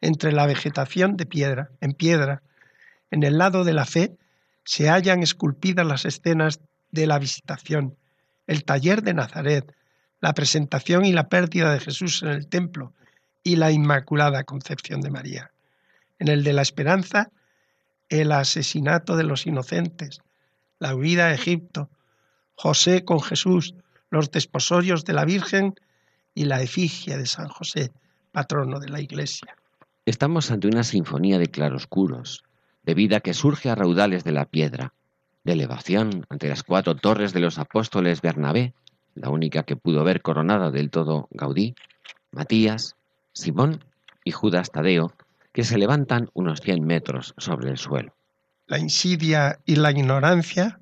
[0.00, 2.42] entre la vegetación de piedra, en piedra,
[3.10, 4.16] en el lado de la fe,
[4.64, 7.98] se hallan esculpidas las escenas de la visitación,
[8.46, 9.74] el taller de Nazaret,
[10.22, 12.94] la presentación y la pérdida de Jesús en el templo
[13.42, 15.50] y la Inmaculada Concepción de María.
[16.18, 17.30] En el de la esperanza,
[18.08, 20.22] el asesinato de los inocentes,
[20.78, 21.90] la huida a Egipto,
[22.54, 23.74] José con Jesús,
[24.16, 25.74] los desposorios de la Virgen
[26.34, 27.92] y la efigie de San José,
[28.32, 29.56] patrono de la Iglesia.
[30.06, 32.44] Estamos ante una sinfonía de claroscuros,
[32.84, 34.94] de vida que surge a raudales de la piedra,
[35.44, 38.72] de elevación ante las cuatro torres de los apóstoles Bernabé,
[39.14, 41.74] la única que pudo ver coronada del todo Gaudí,
[42.30, 42.96] Matías,
[43.32, 43.84] Simón
[44.24, 45.12] y Judas Tadeo,
[45.52, 48.14] que se levantan unos 100 metros sobre el suelo.
[48.66, 50.80] La insidia y la ignorancia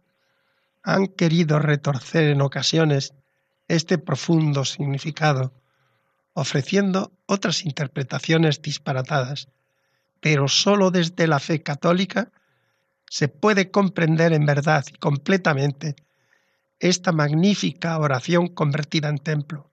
[0.83, 3.14] han querido retorcer en ocasiones
[3.68, 5.53] este profundo significado,
[6.35, 9.48] ofreciendo otras interpretaciones disparatadas,
[10.20, 12.31] pero sólo desde la fe católica
[13.09, 15.96] se puede comprender en verdad y completamente
[16.81, 19.70] esta magnífica oración convertida en templo.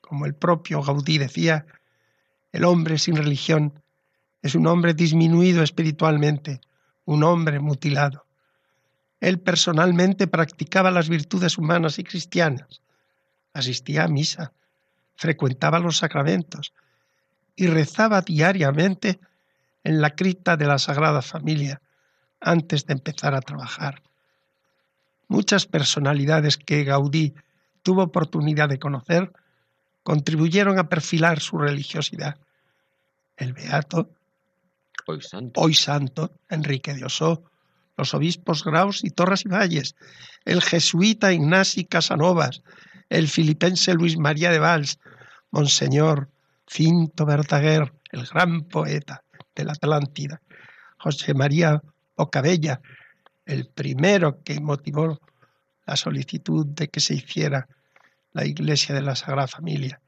[0.00, 1.66] Como el propio Gaudí decía,
[2.52, 3.82] el hombre sin religión
[4.42, 6.60] es un hombre disminuido espiritualmente,
[7.04, 8.26] un hombre mutilado.
[9.20, 12.82] Él personalmente practicaba las virtudes humanas y cristianas,
[13.54, 14.52] asistía a misa,
[15.16, 16.74] frecuentaba los sacramentos
[17.56, 19.18] y rezaba diariamente
[19.84, 21.80] en la cripta de la Sagrada Familia
[22.40, 24.02] antes de empezar a trabajar.
[25.28, 27.34] Muchas personalidades que Gaudí
[27.82, 29.32] tuvo oportunidad de conocer
[30.02, 32.36] contribuyeron a perfilar su religiosidad.
[33.36, 34.10] El beato
[35.56, 36.32] Hoy santo.
[36.48, 37.42] Enrique de Osó,
[37.96, 39.96] los obispos Graus y Torres y Valles,
[40.44, 42.62] el jesuita Ignasi Casanovas,
[43.14, 44.98] el filipense Luis María de Valls,
[45.52, 46.28] Monseñor
[46.68, 49.22] Cinto Verdaguer, el gran poeta
[49.54, 50.40] de la Atlántida,
[50.98, 51.80] José María
[52.16, 52.80] Ocabella,
[53.46, 55.20] el primero que motivó
[55.86, 57.68] la solicitud de que se hiciera
[58.32, 60.00] la iglesia de la Sagrada Familia,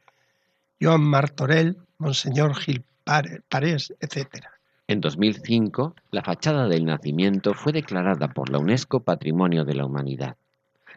[0.80, 4.46] Joan Martorell, Monseñor Gil Parés, etc.
[4.88, 10.36] En 2005, la fachada del nacimiento fue declarada por la UNESCO Patrimonio de la Humanidad.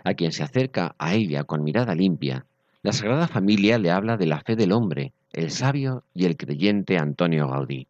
[0.04, 2.46] A quien se acerca a ella con mirada limpia,
[2.82, 6.98] la Sagrada Familia le habla de la fe del hombre, el sabio y el creyente
[6.98, 7.88] Antonio Gaudí.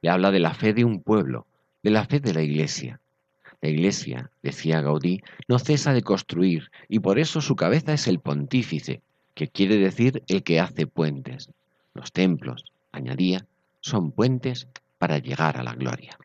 [0.00, 1.46] Le habla de la fe de un pueblo,
[1.82, 3.00] de la fe de la Iglesia.
[3.60, 8.18] La Iglesia, decía Gaudí, no cesa de construir y por eso su cabeza es el
[8.18, 9.02] pontífice,
[9.34, 11.50] que quiere decir el que hace puentes.
[11.94, 13.46] Los templos, añadía,
[13.80, 16.16] son puentes para llegar a la gloria.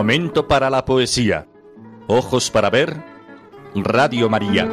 [0.00, 1.46] Momento para la poesía.
[2.06, 3.04] Ojos para ver.
[3.74, 4.66] Radio María.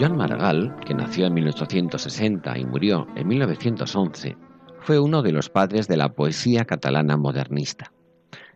[0.00, 4.38] Joan Maragall, que nació en 1860 y murió en 1911,
[4.80, 7.92] fue uno de los padres de la poesía catalana modernista.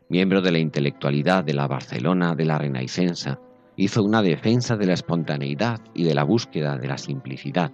[0.08, 3.36] Miembro de la intelectualidad de la Barcelona de la Renaissance,
[3.76, 7.70] hizo una defensa de la espontaneidad y de la búsqueda de la simplicidad,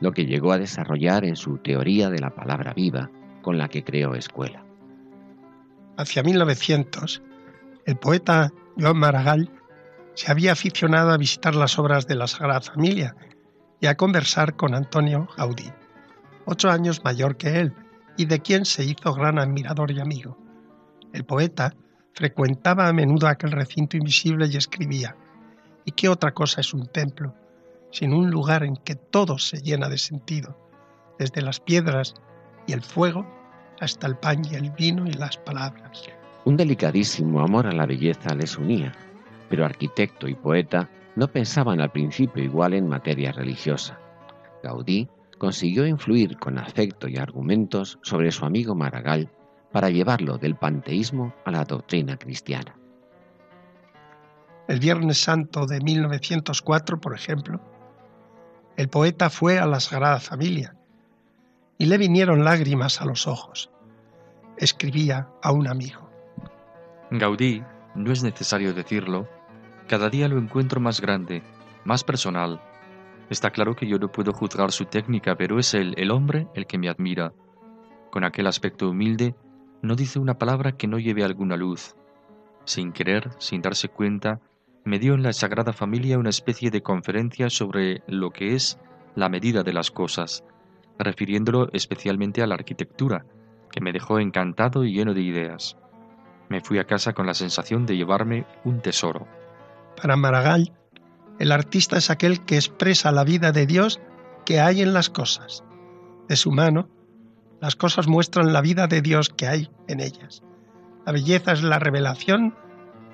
[0.00, 3.08] lo que llegó a desarrollar en su teoría de la palabra viva,
[3.42, 4.64] con la que creó escuela.
[5.96, 7.22] Hacia 1900,
[7.84, 9.50] el poeta Joan Maragall
[10.14, 13.14] se había aficionado a visitar las obras de la Sagrada Familia
[13.80, 15.70] y a conversar con Antonio Gaudí,
[16.46, 17.74] ocho años mayor que él
[18.16, 20.38] y de quien se hizo gran admirador y amigo.
[21.12, 21.74] El poeta
[22.14, 25.16] frecuentaba a menudo aquel recinto invisible y escribía,
[25.84, 27.34] ¿y qué otra cosa es un templo,
[27.90, 30.56] sino un lugar en que todo se llena de sentido,
[31.18, 32.14] desde las piedras
[32.66, 33.41] y el fuego
[33.82, 36.08] hasta el pan y el vino y las palabras?
[36.44, 38.92] Un delicadísimo amor a la belleza les unía
[39.52, 43.98] pero arquitecto y poeta no pensaban al principio igual en materia religiosa.
[44.62, 49.28] Gaudí consiguió influir con afecto y argumentos sobre su amigo Maragall
[49.70, 52.74] para llevarlo del panteísmo a la doctrina cristiana.
[54.68, 57.60] El Viernes Santo de 1904, por ejemplo,
[58.78, 60.74] el poeta fue a la Sagrada Familia
[61.76, 63.70] y le vinieron lágrimas a los ojos.
[64.62, 66.08] Escribía a un amigo.
[67.10, 67.64] Gaudí,
[67.96, 69.28] no es necesario decirlo,
[69.88, 71.42] cada día lo encuentro más grande,
[71.84, 72.62] más personal.
[73.28, 76.68] Está claro que yo no puedo juzgar su técnica, pero es él, el hombre, el
[76.68, 77.32] que me admira.
[78.12, 79.34] Con aquel aspecto humilde,
[79.82, 81.96] no dice una palabra que no lleve alguna luz.
[82.64, 84.38] Sin querer, sin darse cuenta,
[84.84, 88.78] me dio en la Sagrada Familia una especie de conferencia sobre lo que es
[89.16, 90.44] la medida de las cosas,
[91.00, 93.26] refiriéndolo especialmente a la arquitectura,
[93.72, 95.76] que me dejó encantado y lleno de ideas.
[96.48, 99.26] Me fui a casa con la sensación de llevarme un tesoro.
[100.00, 100.72] Para Maragall,
[101.40, 104.00] el artista es aquel que expresa la vida de Dios
[104.44, 105.64] que hay en las cosas.
[106.28, 106.88] De su mano,
[107.60, 110.42] las cosas muestran la vida de Dios que hay en ellas.
[111.06, 112.54] La belleza es la revelación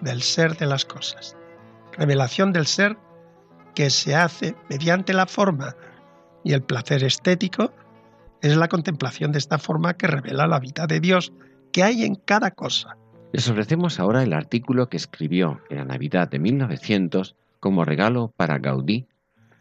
[0.01, 1.37] del ser de las cosas.
[1.97, 2.99] Revelación del ser
[3.75, 5.75] que se hace mediante la forma
[6.45, 7.73] y el placer estético
[8.43, 11.33] es la contemplación de esta forma que revela la vida de Dios
[11.73, 12.97] que hay en cada cosa.
[13.33, 18.59] Les ofrecemos ahora el artículo que escribió en la Navidad de 1900 como regalo para
[18.59, 19.07] Gaudí,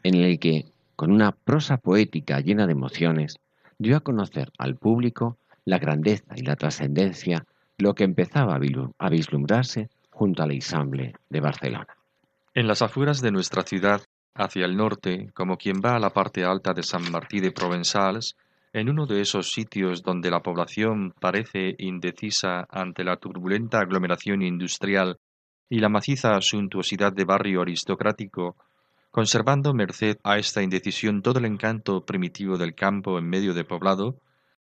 [0.04, 0.66] en el que,
[0.96, 3.40] con una prosa poética llena de emociones,
[3.78, 7.46] dio a conocer al público la grandeza y la trascendencia
[7.78, 11.98] de lo que empezaba a vislumbrarse junto a la Isamble de Barcelona.
[12.54, 14.02] En las afueras de nuestra ciudad,
[14.34, 18.36] hacia el norte, como quien va a la parte alta de San Martí de Provenzals,
[18.74, 25.18] en uno de esos sitios donde la población parece indecisa ante la turbulenta aglomeración industrial
[25.70, 28.56] y la maciza suntuosidad de barrio aristocrático,
[29.12, 34.20] conservando merced a esta indecisión todo el encanto primitivo del campo en medio de poblado,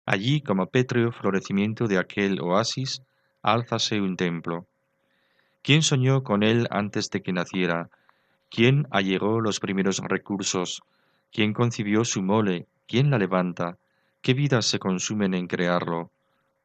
[0.05, 3.03] allí como pétreo florecimiento de aquel oasis,
[3.43, 4.67] álzase un templo.
[5.63, 7.91] ¿Quién soñó con él antes de que naciera?
[8.51, 10.83] ¿Quién allegó los primeros recursos?
[11.33, 12.67] ¿Quién concibió su mole?
[12.87, 13.77] ¿Quién la levanta?
[14.27, 16.11] ¿Qué vidas se consumen en crearlo?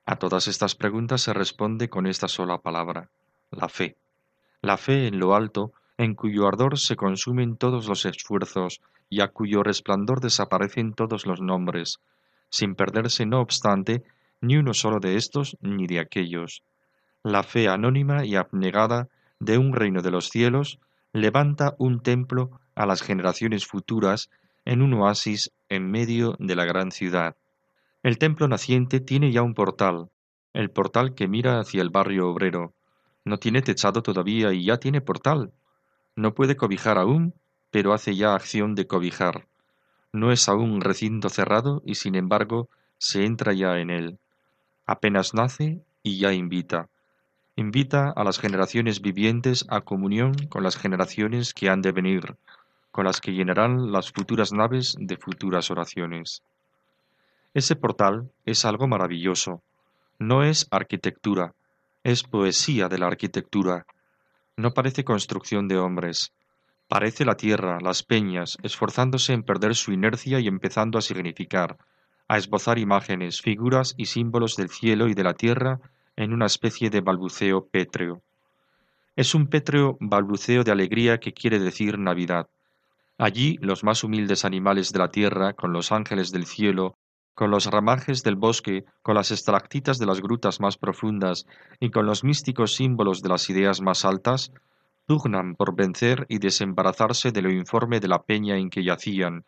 [0.07, 3.11] A todas estas preguntas se responde con esta sola palabra,
[3.51, 3.97] la fe.
[4.63, 8.81] La fe en lo alto, en cuyo ardor se consumen todos los esfuerzos
[9.11, 11.99] y a cuyo resplandor desaparecen todos los nombres,
[12.49, 14.01] sin perderse, no obstante,
[14.41, 16.63] ni uno solo de estos ni de aquellos.
[17.21, 19.07] La fe anónima y abnegada
[19.39, 20.79] de un reino de los cielos
[21.13, 24.31] levanta un templo a las generaciones futuras
[24.65, 27.35] en un oasis en medio de la gran ciudad.
[28.03, 30.09] El templo naciente tiene ya un portal,
[30.53, 32.73] el portal que mira hacia el barrio obrero.
[33.25, 35.51] No tiene techado todavía y ya tiene portal.
[36.15, 37.35] No puede cobijar aún,
[37.69, 39.47] pero hace ya acción de cobijar.
[40.11, 44.17] No es aún recinto cerrado y sin embargo se entra ya en él.
[44.87, 46.89] Apenas nace y ya invita.
[47.55, 52.35] Invita a las generaciones vivientes a comunión con las generaciones que han de venir,
[52.91, 56.41] con las que llenarán las futuras naves de futuras oraciones.
[57.53, 59.61] Ese portal es algo maravilloso.
[60.19, 61.53] No es arquitectura,
[62.03, 63.85] es poesía de la arquitectura.
[64.55, 66.31] No parece construcción de hombres.
[66.87, 71.77] Parece la tierra, las peñas, esforzándose en perder su inercia y empezando a significar,
[72.29, 75.81] a esbozar imágenes, figuras y símbolos del cielo y de la tierra
[76.15, 78.21] en una especie de balbuceo pétreo.
[79.17, 82.47] Es un pétreo balbuceo de alegría que quiere decir Navidad.
[83.17, 86.95] Allí los más humildes animales de la tierra, con los ángeles del cielo,
[87.33, 91.45] con los ramajes del bosque, con las estalactitas de las grutas más profundas
[91.79, 94.51] y con los místicos símbolos de las ideas más altas,
[95.05, 99.45] pugnan por vencer y desembarazarse de lo informe de la peña en que yacían,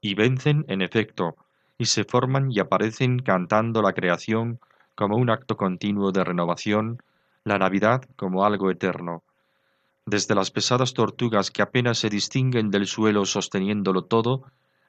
[0.00, 1.36] y vencen en efecto,
[1.78, 4.60] y se forman y aparecen cantando la creación
[4.94, 7.02] como un acto continuo de renovación,
[7.44, 9.22] la Navidad como algo eterno.
[10.06, 14.44] Desde las pesadas tortugas que apenas se distinguen del suelo sosteniéndolo todo,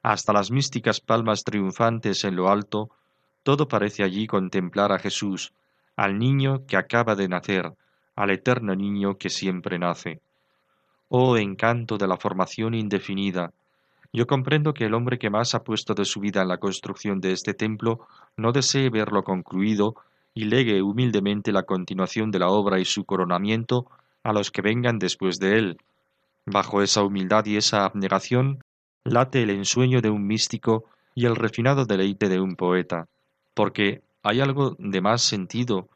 [0.06, 2.90] hasta las místicas palmas triunfantes en lo alto,
[3.42, 5.52] todo parece allí contemplar a Jesús,
[5.96, 7.72] al niño que acaba de nacer,
[8.14, 10.20] al eterno niño que siempre nace.
[11.08, 13.52] Oh encanto de la formación indefinida.
[14.12, 17.20] Yo comprendo que el hombre que más ha puesto de su vida en la construcción
[17.20, 19.96] de este templo no desee verlo concluido
[20.34, 23.90] y legue humildemente la continuación de la obra y su coronamiento
[24.22, 25.78] a los que vengan después de él.
[26.44, 28.62] Bajo esa humildad y esa abnegación
[29.06, 30.84] late el ensueño de un místico
[31.14, 33.06] y el refinado deleite de un poeta,
[33.54, 35.88] porque hay algo de más sentido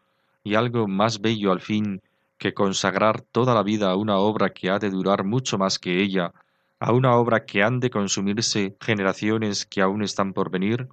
[0.45, 2.01] y algo más bello al fin
[2.39, 6.01] que consagrar toda la vida a una obra que ha de durar mucho más que
[6.03, 6.33] ella,
[6.79, 10.89] a una obra que han de consumirse generaciones que aún están por venir?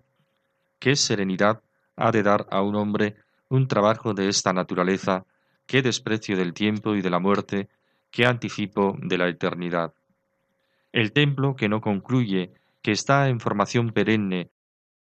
[0.80, 1.62] ¿Qué serenidad
[1.96, 3.16] ha de dar a un hombre
[3.50, 5.26] un trabajo de esta naturaleza?
[5.66, 7.70] ¿Qué desprecio del tiempo y de la muerte?
[8.12, 9.94] ¿Qué anticipo de la eternidad?
[10.98, 12.50] El templo que no concluye,
[12.82, 14.50] que está en formación perenne,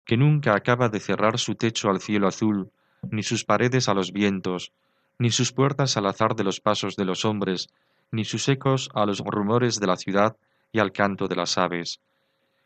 [0.08, 2.72] que nunca acaba de cerrar su techo al cielo azul,
[3.12, 4.72] ni sus paredes a los vientos,
[5.20, 7.70] ni sus puertas al azar de los pasos de los hombres,
[8.12, 10.36] ni sus ecos a los rumores de la ciudad
[10.72, 12.02] y al canto de las aves.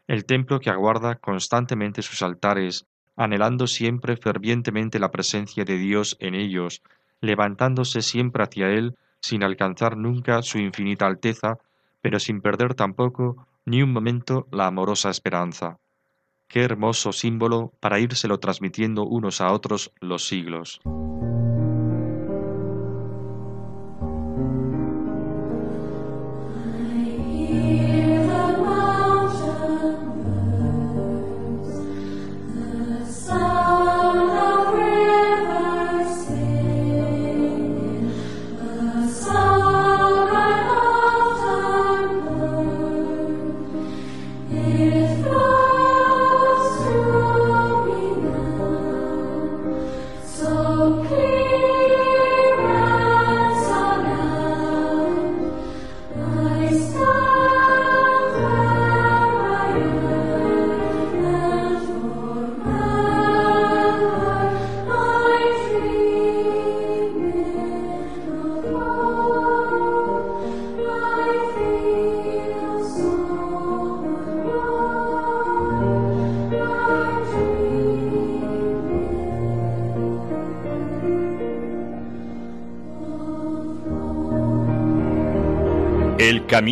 [0.07, 2.85] El templo que aguarda constantemente sus altares,
[3.17, 6.81] anhelando siempre fervientemente la presencia de Dios en ellos,
[7.19, 11.57] levantándose siempre hacia Él sin alcanzar nunca su infinita alteza,
[12.07, 15.77] pero sin perder tampoco ni un momento la amorosa esperanza.
[16.47, 20.79] Qué hermoso símbolo para írselo transmitiendo unos a otros los siglos.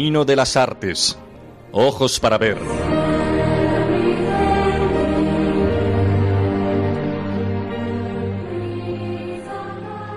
[0.06, 1.18] Camino de las artes.
[1.72, 2.60] Ojos para ver.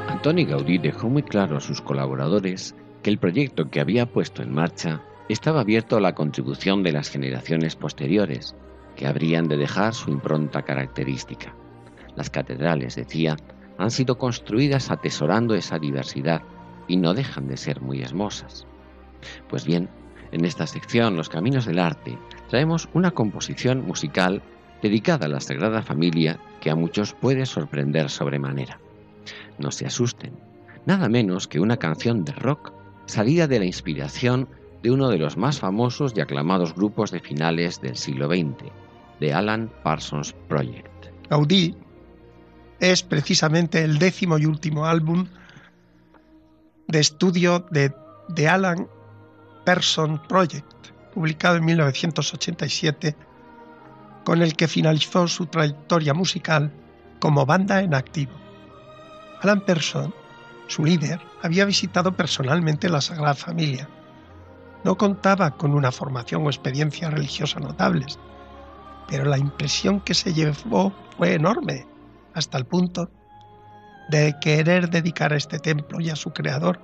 [0.09, 4.53] Antoni Gaudí dejó muy claro a sus colaboradores que el proyecto que había puesto en
[4.53, 8.55] marcha estaba abierto a la contribución de las generaciones posteriores,
[8.95, 11.55] que habrían de dejar su impronta característica.
[12.15, 13.39] Las catedrales, decía,
[13.79, 16.43] han sido construidas atesorando esa diversidad
[16.89, 18.67] y no dejan de ser muy hermosas.
[19.49, 19.89] Pues bien,
[20.33, 24.43] en esta sección Los Caminos del Arte traemos una composición musical
[24.83, 28.79] dedicada a la Sagrada Familia que a muchos puede sorprender sobremanera.
[29.59, 30.33] No se asusten,
[30.87, 32.73] nada menos que una canción de rock
[33.07, 34.49] salida de la inspiración
[34.83, 38.71] de uno de los más famosos y aclamados grupos de finales del siglo XX,
[39.19, 41.07] The Alan Parsons Project.
[41.29, 41.75] Gaudí
[42.79, 45.27] es precisamente el décimo y último álbum
[46.87, 47.93] de estudio de
[48.35, 48.89] The Alan
[49.69, 53.15] Person Project, publicado en 1987,
[54.25, 56.73] con el que finalizó su trayectoria musical
[57.21, 58.33] como banda en activo.
[59.43, 60.15] Alan Person,
[60.69, 63.87] su líder, había visitado personalmente la Sagrada Familia.
[64.85, 68.19] No contaba con una formación o experiencia religiosa notables,
[69.07, 71.87] pero la impresión que se llevó fue enorme,
[72.33, 73.11] hasta el punto
[74.09, 76.81] de querer dedicar a este templo y a su creador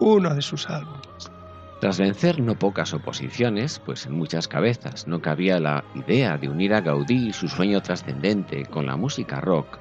[0.00, 1.37] uno de sus álbumes.
[1.80, 6.74] Tras vencer no pocas oposiciones, pues en muchas cabezas no cabía la idea de unir
[6.74, 9.78] a Gaudí y su sueño trascendente con la música rock,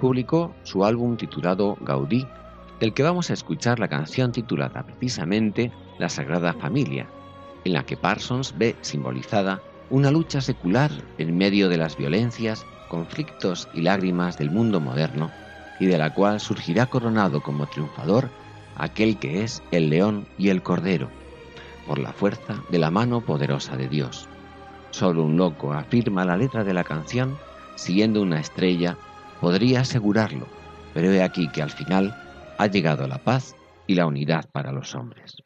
[0.00, 2.26] publicó su álbum titulado Gaudí,
[2.80, 5.70] del que vamos a escuchar la canción titulada precisamente
[6.00, 7.06] La Sagrada Familia,
[7.64, 13.68] en la que Parsons ve simbolizada una lucha secular en medio de las violencias, conflictos
[13.72, 15.30] y lágrimas del mundo moderno,
[15.78, 18.30] y de la cual surgirá coronado como triunfador
[18.74, 21.08] aquel que es el león y el cordero,
[21.86, 24.28] por la fuerza de la mano poderosa de Dios.
[24.90, 27.36] Solo un loco afirma la letra de la canción,
[27.74, 28.96] siguiendo una estrella,
[29.40, 30.46] podría asegurarlo,
[30.94, 32.14] pero he aquí que al final
[32.58, 33.54] ha llegado la paz
[33.86, 35.36] y la unidad para los hombres.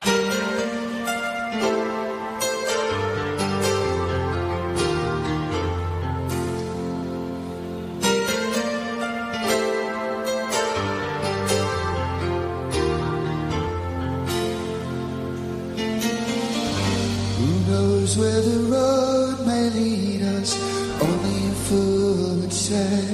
[18.16, 20.56] Where the road may lead us,
[21.00, 23.04] only a fool would say.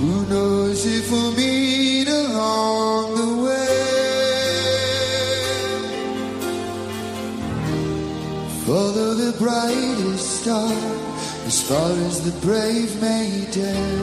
[0.00, 3.90] Who knows if we'll meet along the way?
[8.66, 10.72] Follow the brightest star
[11.46, 13.99] as far as the brave may dare.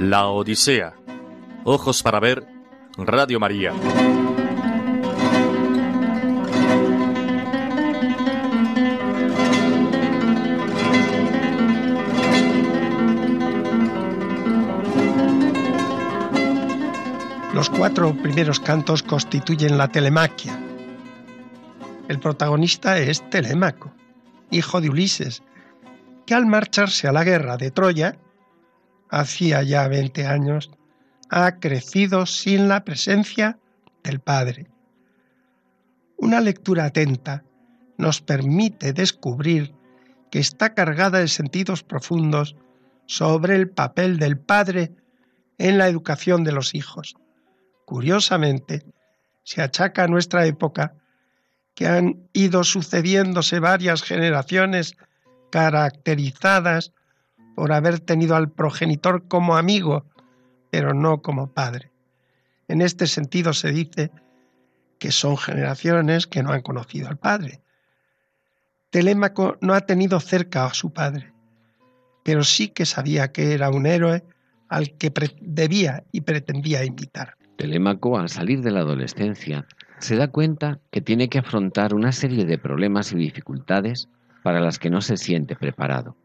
[0.00, 0.92] La Odisea.
[1.62, 2.48] Ojos para ver,
[2.96, 3.72] Radio María.
[17.54, 20.58] Los cuatro primeros cantos constituyen la telemaquia.
[22.08, 23.92] El protagonista es Telémaco,
[24.50, 25.44] hijo de Ulises,
[26.26, 28.18] que al marcharse a la guerra de Troya
[29.20, 30.70] hacía ya 20 años,
[31.30, 33.58] ha crecido sin la presencia
[34.02, 34.66] del Padre.
[36.16, 37.44] Una lectura atenta
[37.96, 39.72] nos permite descubrir
[40.30, 42.56] que está cargada de sentidos profundos
[43.06, 44.92] sobre el papel del Padre
[45.58, 47.14] en la educación de los hijos.
[47.84, 48.84] Curiosamente,
[49.44, 50.94] se achaca a nuestra época
[51.74, 54.96] que han ido sucediéndose varias generaciones
[55.52, 56.92] caracterizadas
[57.54, 60.04] por haber tenido al progenitor como amigo,
[60.70, 61.90] pero no como padre.
[62.68, 64.10] En este sentido se dice
[64.98, 67.60] que son generaciones que no han conocido al padre.
[68.90, 71.32] Telémaco no ha tenido cerca a su padre,
[72.22, 74.24] pero sí que sabía que era un héroe
[74.68, 77.36] al que debía y pretendía imitar.
[77.56, 79.66] Telémaco, al salir de la adolescencia,
[79.98, 84.08] se da cuenta que tiene que afrontar una serie de problemas y dificultades
[84.42, 86.16] para las que no se siente preparado.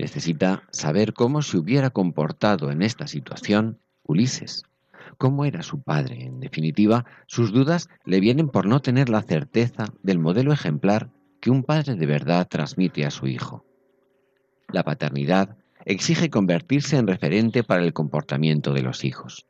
[0.00, 4.64] Necesita saber cómo se hubiera comportado en esta situación Ulises,
[5.18, 6.24] cómo era su padre.
[6.24, 11.10] En definitiva, sus dudas le vienen por no tener la certeza del modelo ejemplar
[11.42, 13.66] que un padre de verdad transmite a su hijo.
[14.72, 19.46] La paternidad exige convertirse en referente para el comportamiento de los hijos.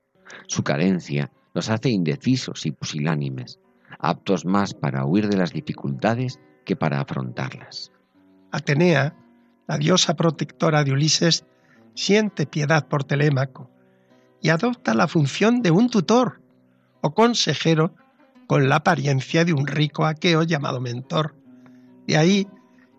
[0.49, 3.61] Su carencia los hace indecisos y pusilánimes,
[4.01, 7.93] aptos más para huir de las dificultades que para afrontarlas.
[8.51, 9.15] Atenea,
[9.71, 11.45] la diosa protectora de Ulises,
[11.95, 13.71] siente piedad por Telémaco
[14.43, 16.41] y adopta la función de un tutor
[17.03, 17.95] o consejero
[18.49, 21.37] con la apariencia de un rico aqueo llamado mentor.
[22.09, 22.49] De ahí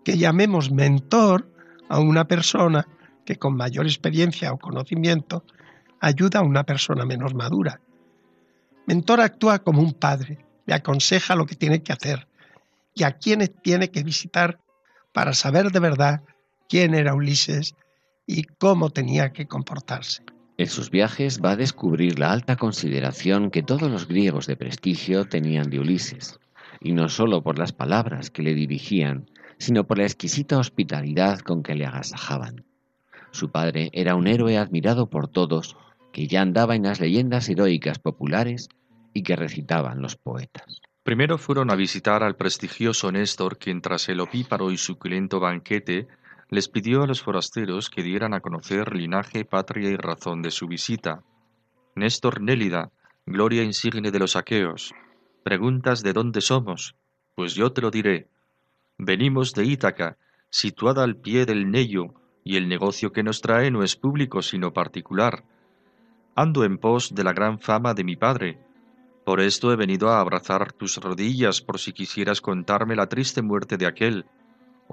[0.05, 1.51] que llamemos mentor
[1.89, 2.87] a una persona
[3.25, 5.43] que con mayor experiencia o conocimiento
[5.99, 7.81] ayuda a una persona menos madura.
[8.87, 12.29] Mentor actúa como un padre, le aconseja lo que tiene que hacer
[12.95, 14.61] y a quienes tiene que visitar
[15.11, 16.21] para saber de verdad
[16.71, 17.75] quién era Ulises
[18.25, 20.23] y cómo tenía que comportarse.
[20.57, 25.25] En sus viajes va a descubrir la alta consideración que todos los griegos de prestigio
[25.25, 26.39] tenían de Ulises,
[26.79, 31.61] y no sólo por las palabras que le dirigían, sino por la exquisita hospitalidad con
[31.61, 32.63] que le agasajaban.
[33.31, 35.75] Su padre era un héroe admirado por todos,
[36.13, 38.69] que ya andaba en las leyendas heroicas populares
[39.13, 40.81] y que recitaban los poetas.
[41.03, 46.07] Primero fueron a visitar al prestigioso Néstor, quien tras el opíparo y suculento banquete
[46.51, 50.67] les pidió a los forasteros que dieran a conocer linaje, patria y razón de su
[50.67, 51.23] visita.
[51.95, 52.91] Néstor Nélida,
[53.25, 54.93] gloria insigne de los aqueos.
[55.43, 56.95] Preguntas de dónde somos.
[57.35, 58.27] Pues yo te lo diré.
[58.97, 60.17] Venimos de Ítaca,
[60.49, 64.73] situada al pie del Neyo, y el negocio que nos trae no es público sino
[64.73, 65.45] particular.
[66.35, 68.59] Ando en pos de la gran fama de mi padre.
[69.23, 73.77] Por esto he venido a abrazar tus rodillas por si quisieras contarme la triste muerte
[73.77, 74.25] de aquel.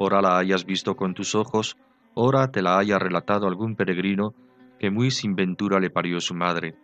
[0.00, 1.76] Ora la hayas visto con tus ojos,
[2.14, 4.32] ora te la haya relatado algún peregrino
[4.78, 6.76] que muy sin ventura le parió su madre.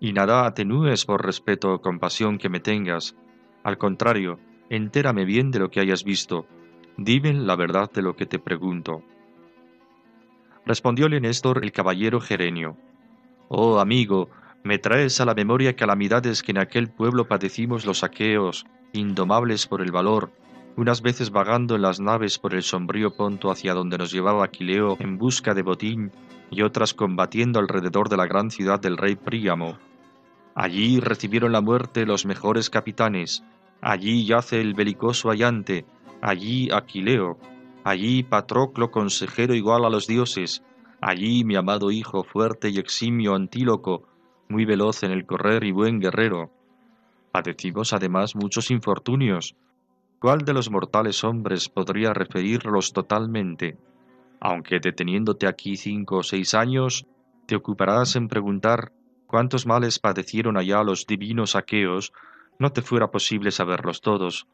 [0.00, 3.14] Y nada atenúes por respeto o compasión que me tengas.
[3.62, 4.38] Al contrario,
[4.70, 6.46] entérame bien de lo que hayas visto.
[6.96, 9.02] Dime la verdad de lo que te pregunto.
[10.64, 12.78] Respondióle Néstor el caballero Gerenio.
[13.48, 14.30] Oh amigo,
[14.62, 18.64] me traes a la memoria calamidades que en aquel pueblo padecimos los aqueos,
[18.94, 20.32] indomables por el valor,
[20.76, 24.96] unas veces vagando en las naves por el sombrío ponto hacia donde nos llevaba Aquileo
[24.98, 26.12] en busca de botín,
[26.50, 29.78] y otras combatiendo alrededor de la gran ciudad del rey Príamo.
[30.54, 33.42] Allí recibieron la muerte los mejores capitanes,
[33.80, 35.84] allí yace el belicoso Ayante,
[36.20, 37.38] allí Aquileo,
[37.82, 40.62] allí Patroclo consejero igual a los dioses,
[41.00, 44.04] allí mi amado hijo fuerte y eximio Antíloco,
[44.48, 46.50] muy veloz en el correr y buen guerrero.
[47.32, 49.56] Padecimos además muchos infortunios.
[50.24, 53.76] ¿Cuál de los mortales hombres podría referirlos totalmente?
[54.40, 57.04] Aunque deteniéndote aquí cinco o seis años,
[57.44, 58.90] te ocuparás en preguntar
[59.26, 62.14] cuántos males padecieron allá los divinos aqueos,
[62.58, 64.46] no te fuera posible saberlos todos,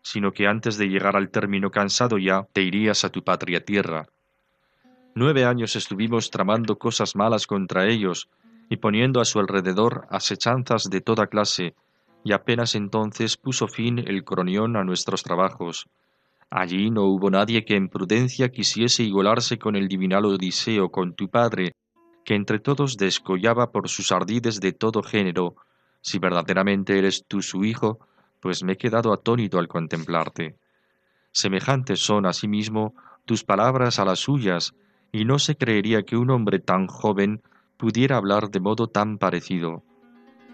[0.00, 4.06] sino que antes de llegar al término cansado ya te irías a tu patria tierra.
[5.14, 8.30] Nueve años estuvimos tramando cosas malas contra ellos
[8.70, 11.74] y poniendo a su alrededor asechanzas de toda clase,
[12.24, 15.88] y apenas entonces puso fin el cronión a nuestros trabajos.
[16.50, 21.28] Allí no hubo nadie que en prudencia quisiese igualarse con el divinal Odiseo, con tu
[21.28, 21.72] padre,
[22.24, 25.54] que entre todos descollaba por sus ardides de todo género.
[26.00, 28.00] Si verdaderamente eres tú su hijo,
[28.40, 30.56] pues me he quedado atónito al contemplarte.
[31.32, 32.94] Semejantes son asimismo
[33.24, 34.74] tus palabras a las suyas,
[35.12, 37.42] y no se creería que un hombre tan joven
[37.76, 39.82] pudiera hablar de modo tan parecido.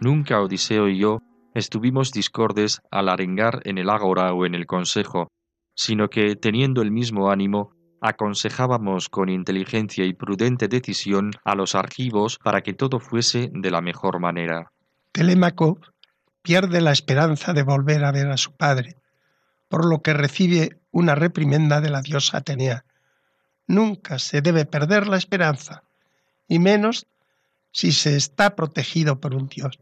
[0.01, 1.23] Nunca Odiseo y yo
[1.57, 5.29] estuvimos discordes al arengar en el ágora o en el consejo,
[5.75, 12.39] sino que, teniendo el mismo ánimo, aconsejábamos con inteligencia y prudente decisión a los argivos
[12.39, 14.71] para que todo fuese de la mejor manera.
[15.13, 15.81] Telémaco
[16.43, 18.97] pierde la esperanza de volver a ver a su padre,
[19.69, 22.85] por lo que recibe una reprimenda de la diosa Atenea.
[23.67, 25.83] Nunca se debe perder la esperanza,
[26.49, 27.07] y menos
[27.73, 29.79] si se está protegido por un dios.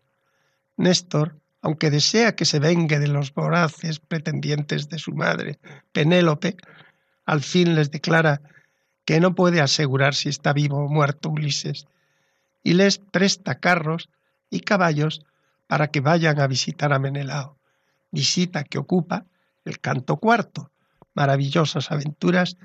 [0.76, 5.58] Néstor, aunque desea que se vengue de los voraces pretendientes de su madre,
[5.92, 6.58] Penélope,
[7.24, 8.42] al fin les declara
[9.06, 11.86] que no puede asegurar si está vivo o muerto Ulises,
[12.62, 14.10] y les presta carros
[14.50, 15.24] y caballos
[15.66, 17.56] para que vayan a visitar a Menelao,
[18.10, 19.24] visita que ocupa
[19.64, 20.70] el canto cuarto,
[21.14, 22.58] maravillosas aventuras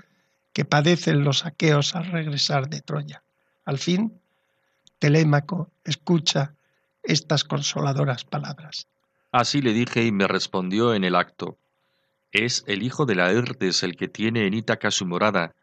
[0.51, 3.23] que padecen los aqueos al regresar de Troya.
[3.63, 4.19] Al fin,
[4.99, 6.53] Telémaco escucha
[7.09, 8.87] estas consoladoras palabras.
[9.31, 11.57] Así le dije y me respondió en el acto.
[12.31, 15.55] Es el hijo de Laertes el que tiene en Ítaca su morada.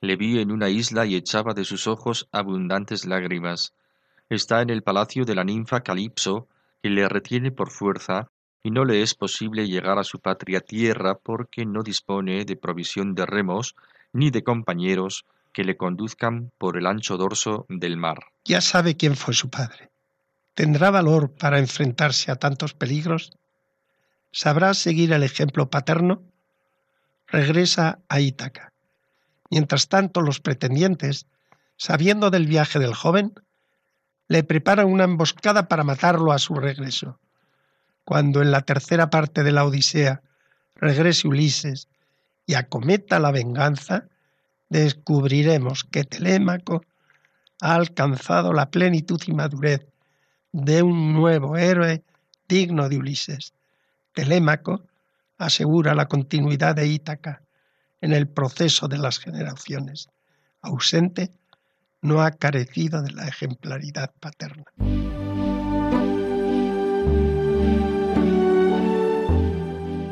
[0.00, 3.74] Le vi en una isla y echaba de sus ojos abundantes lágrimas.
[4.28, 6.48] Está en el palacio de la ninfa Calipso,
[6.82, 8.30] que le retiene por fuerza,
[8.62, 13.14] y no le es posible llegar a su patria tierra porque no dispone de provisión
[13.14, 13.74] de remos
[14.12, 18.18] ni de compañeros que le conduzcan por el ancho dorso del mar.
[18.44, 19.90] Ya sabe quién fue su padre.
[20.54, 23.32] ¿Tendrá valor para enfrentarse a tantos peligros?
[24.30, 26.22] ¿Sabrá seguir el ejemplo paterno?
[27.26, 28.72] Regresa a Ítaca.
[29.50, 31.26] Mientras tanto, los pretendientes,
[31.76, 33.34] sabiendo del viaje del joven,
[34.28, 37.18] le preparan una emboscada para matarlo a su regreso.
[38.04, 40.22] Cuando en la tercera parte de la Odisea
[40.76, 41.88] regrese Ulises
[42.46, 44.06] y acometa la venganza,
[44.68, 46.84] descubriremos que Telémaco
[47.60, 49.86] ha alcanzado la plenitud y madurez
[50.54, 52.04] de un nuevo héroe
[52.48, 53.52] digno de Ulises.
[54.12, 54.82] Telémaco
[55.36, 57.42] asegura la continuidad de Ítaca
[58.00, 60.08] en el proceso de las generaciones.
[60.62, 61.32] Ausente,
[62.02, 64.64] no ha carecido de la ejemplaridad paterna.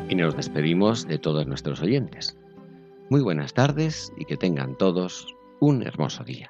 [0.09, 2.35] Y nos despedimos de todos nuestros oyentes.
[3.09, 5.25] Muy buenas tardes y que tengan todos
[5.61, 6.49] un hermoso día.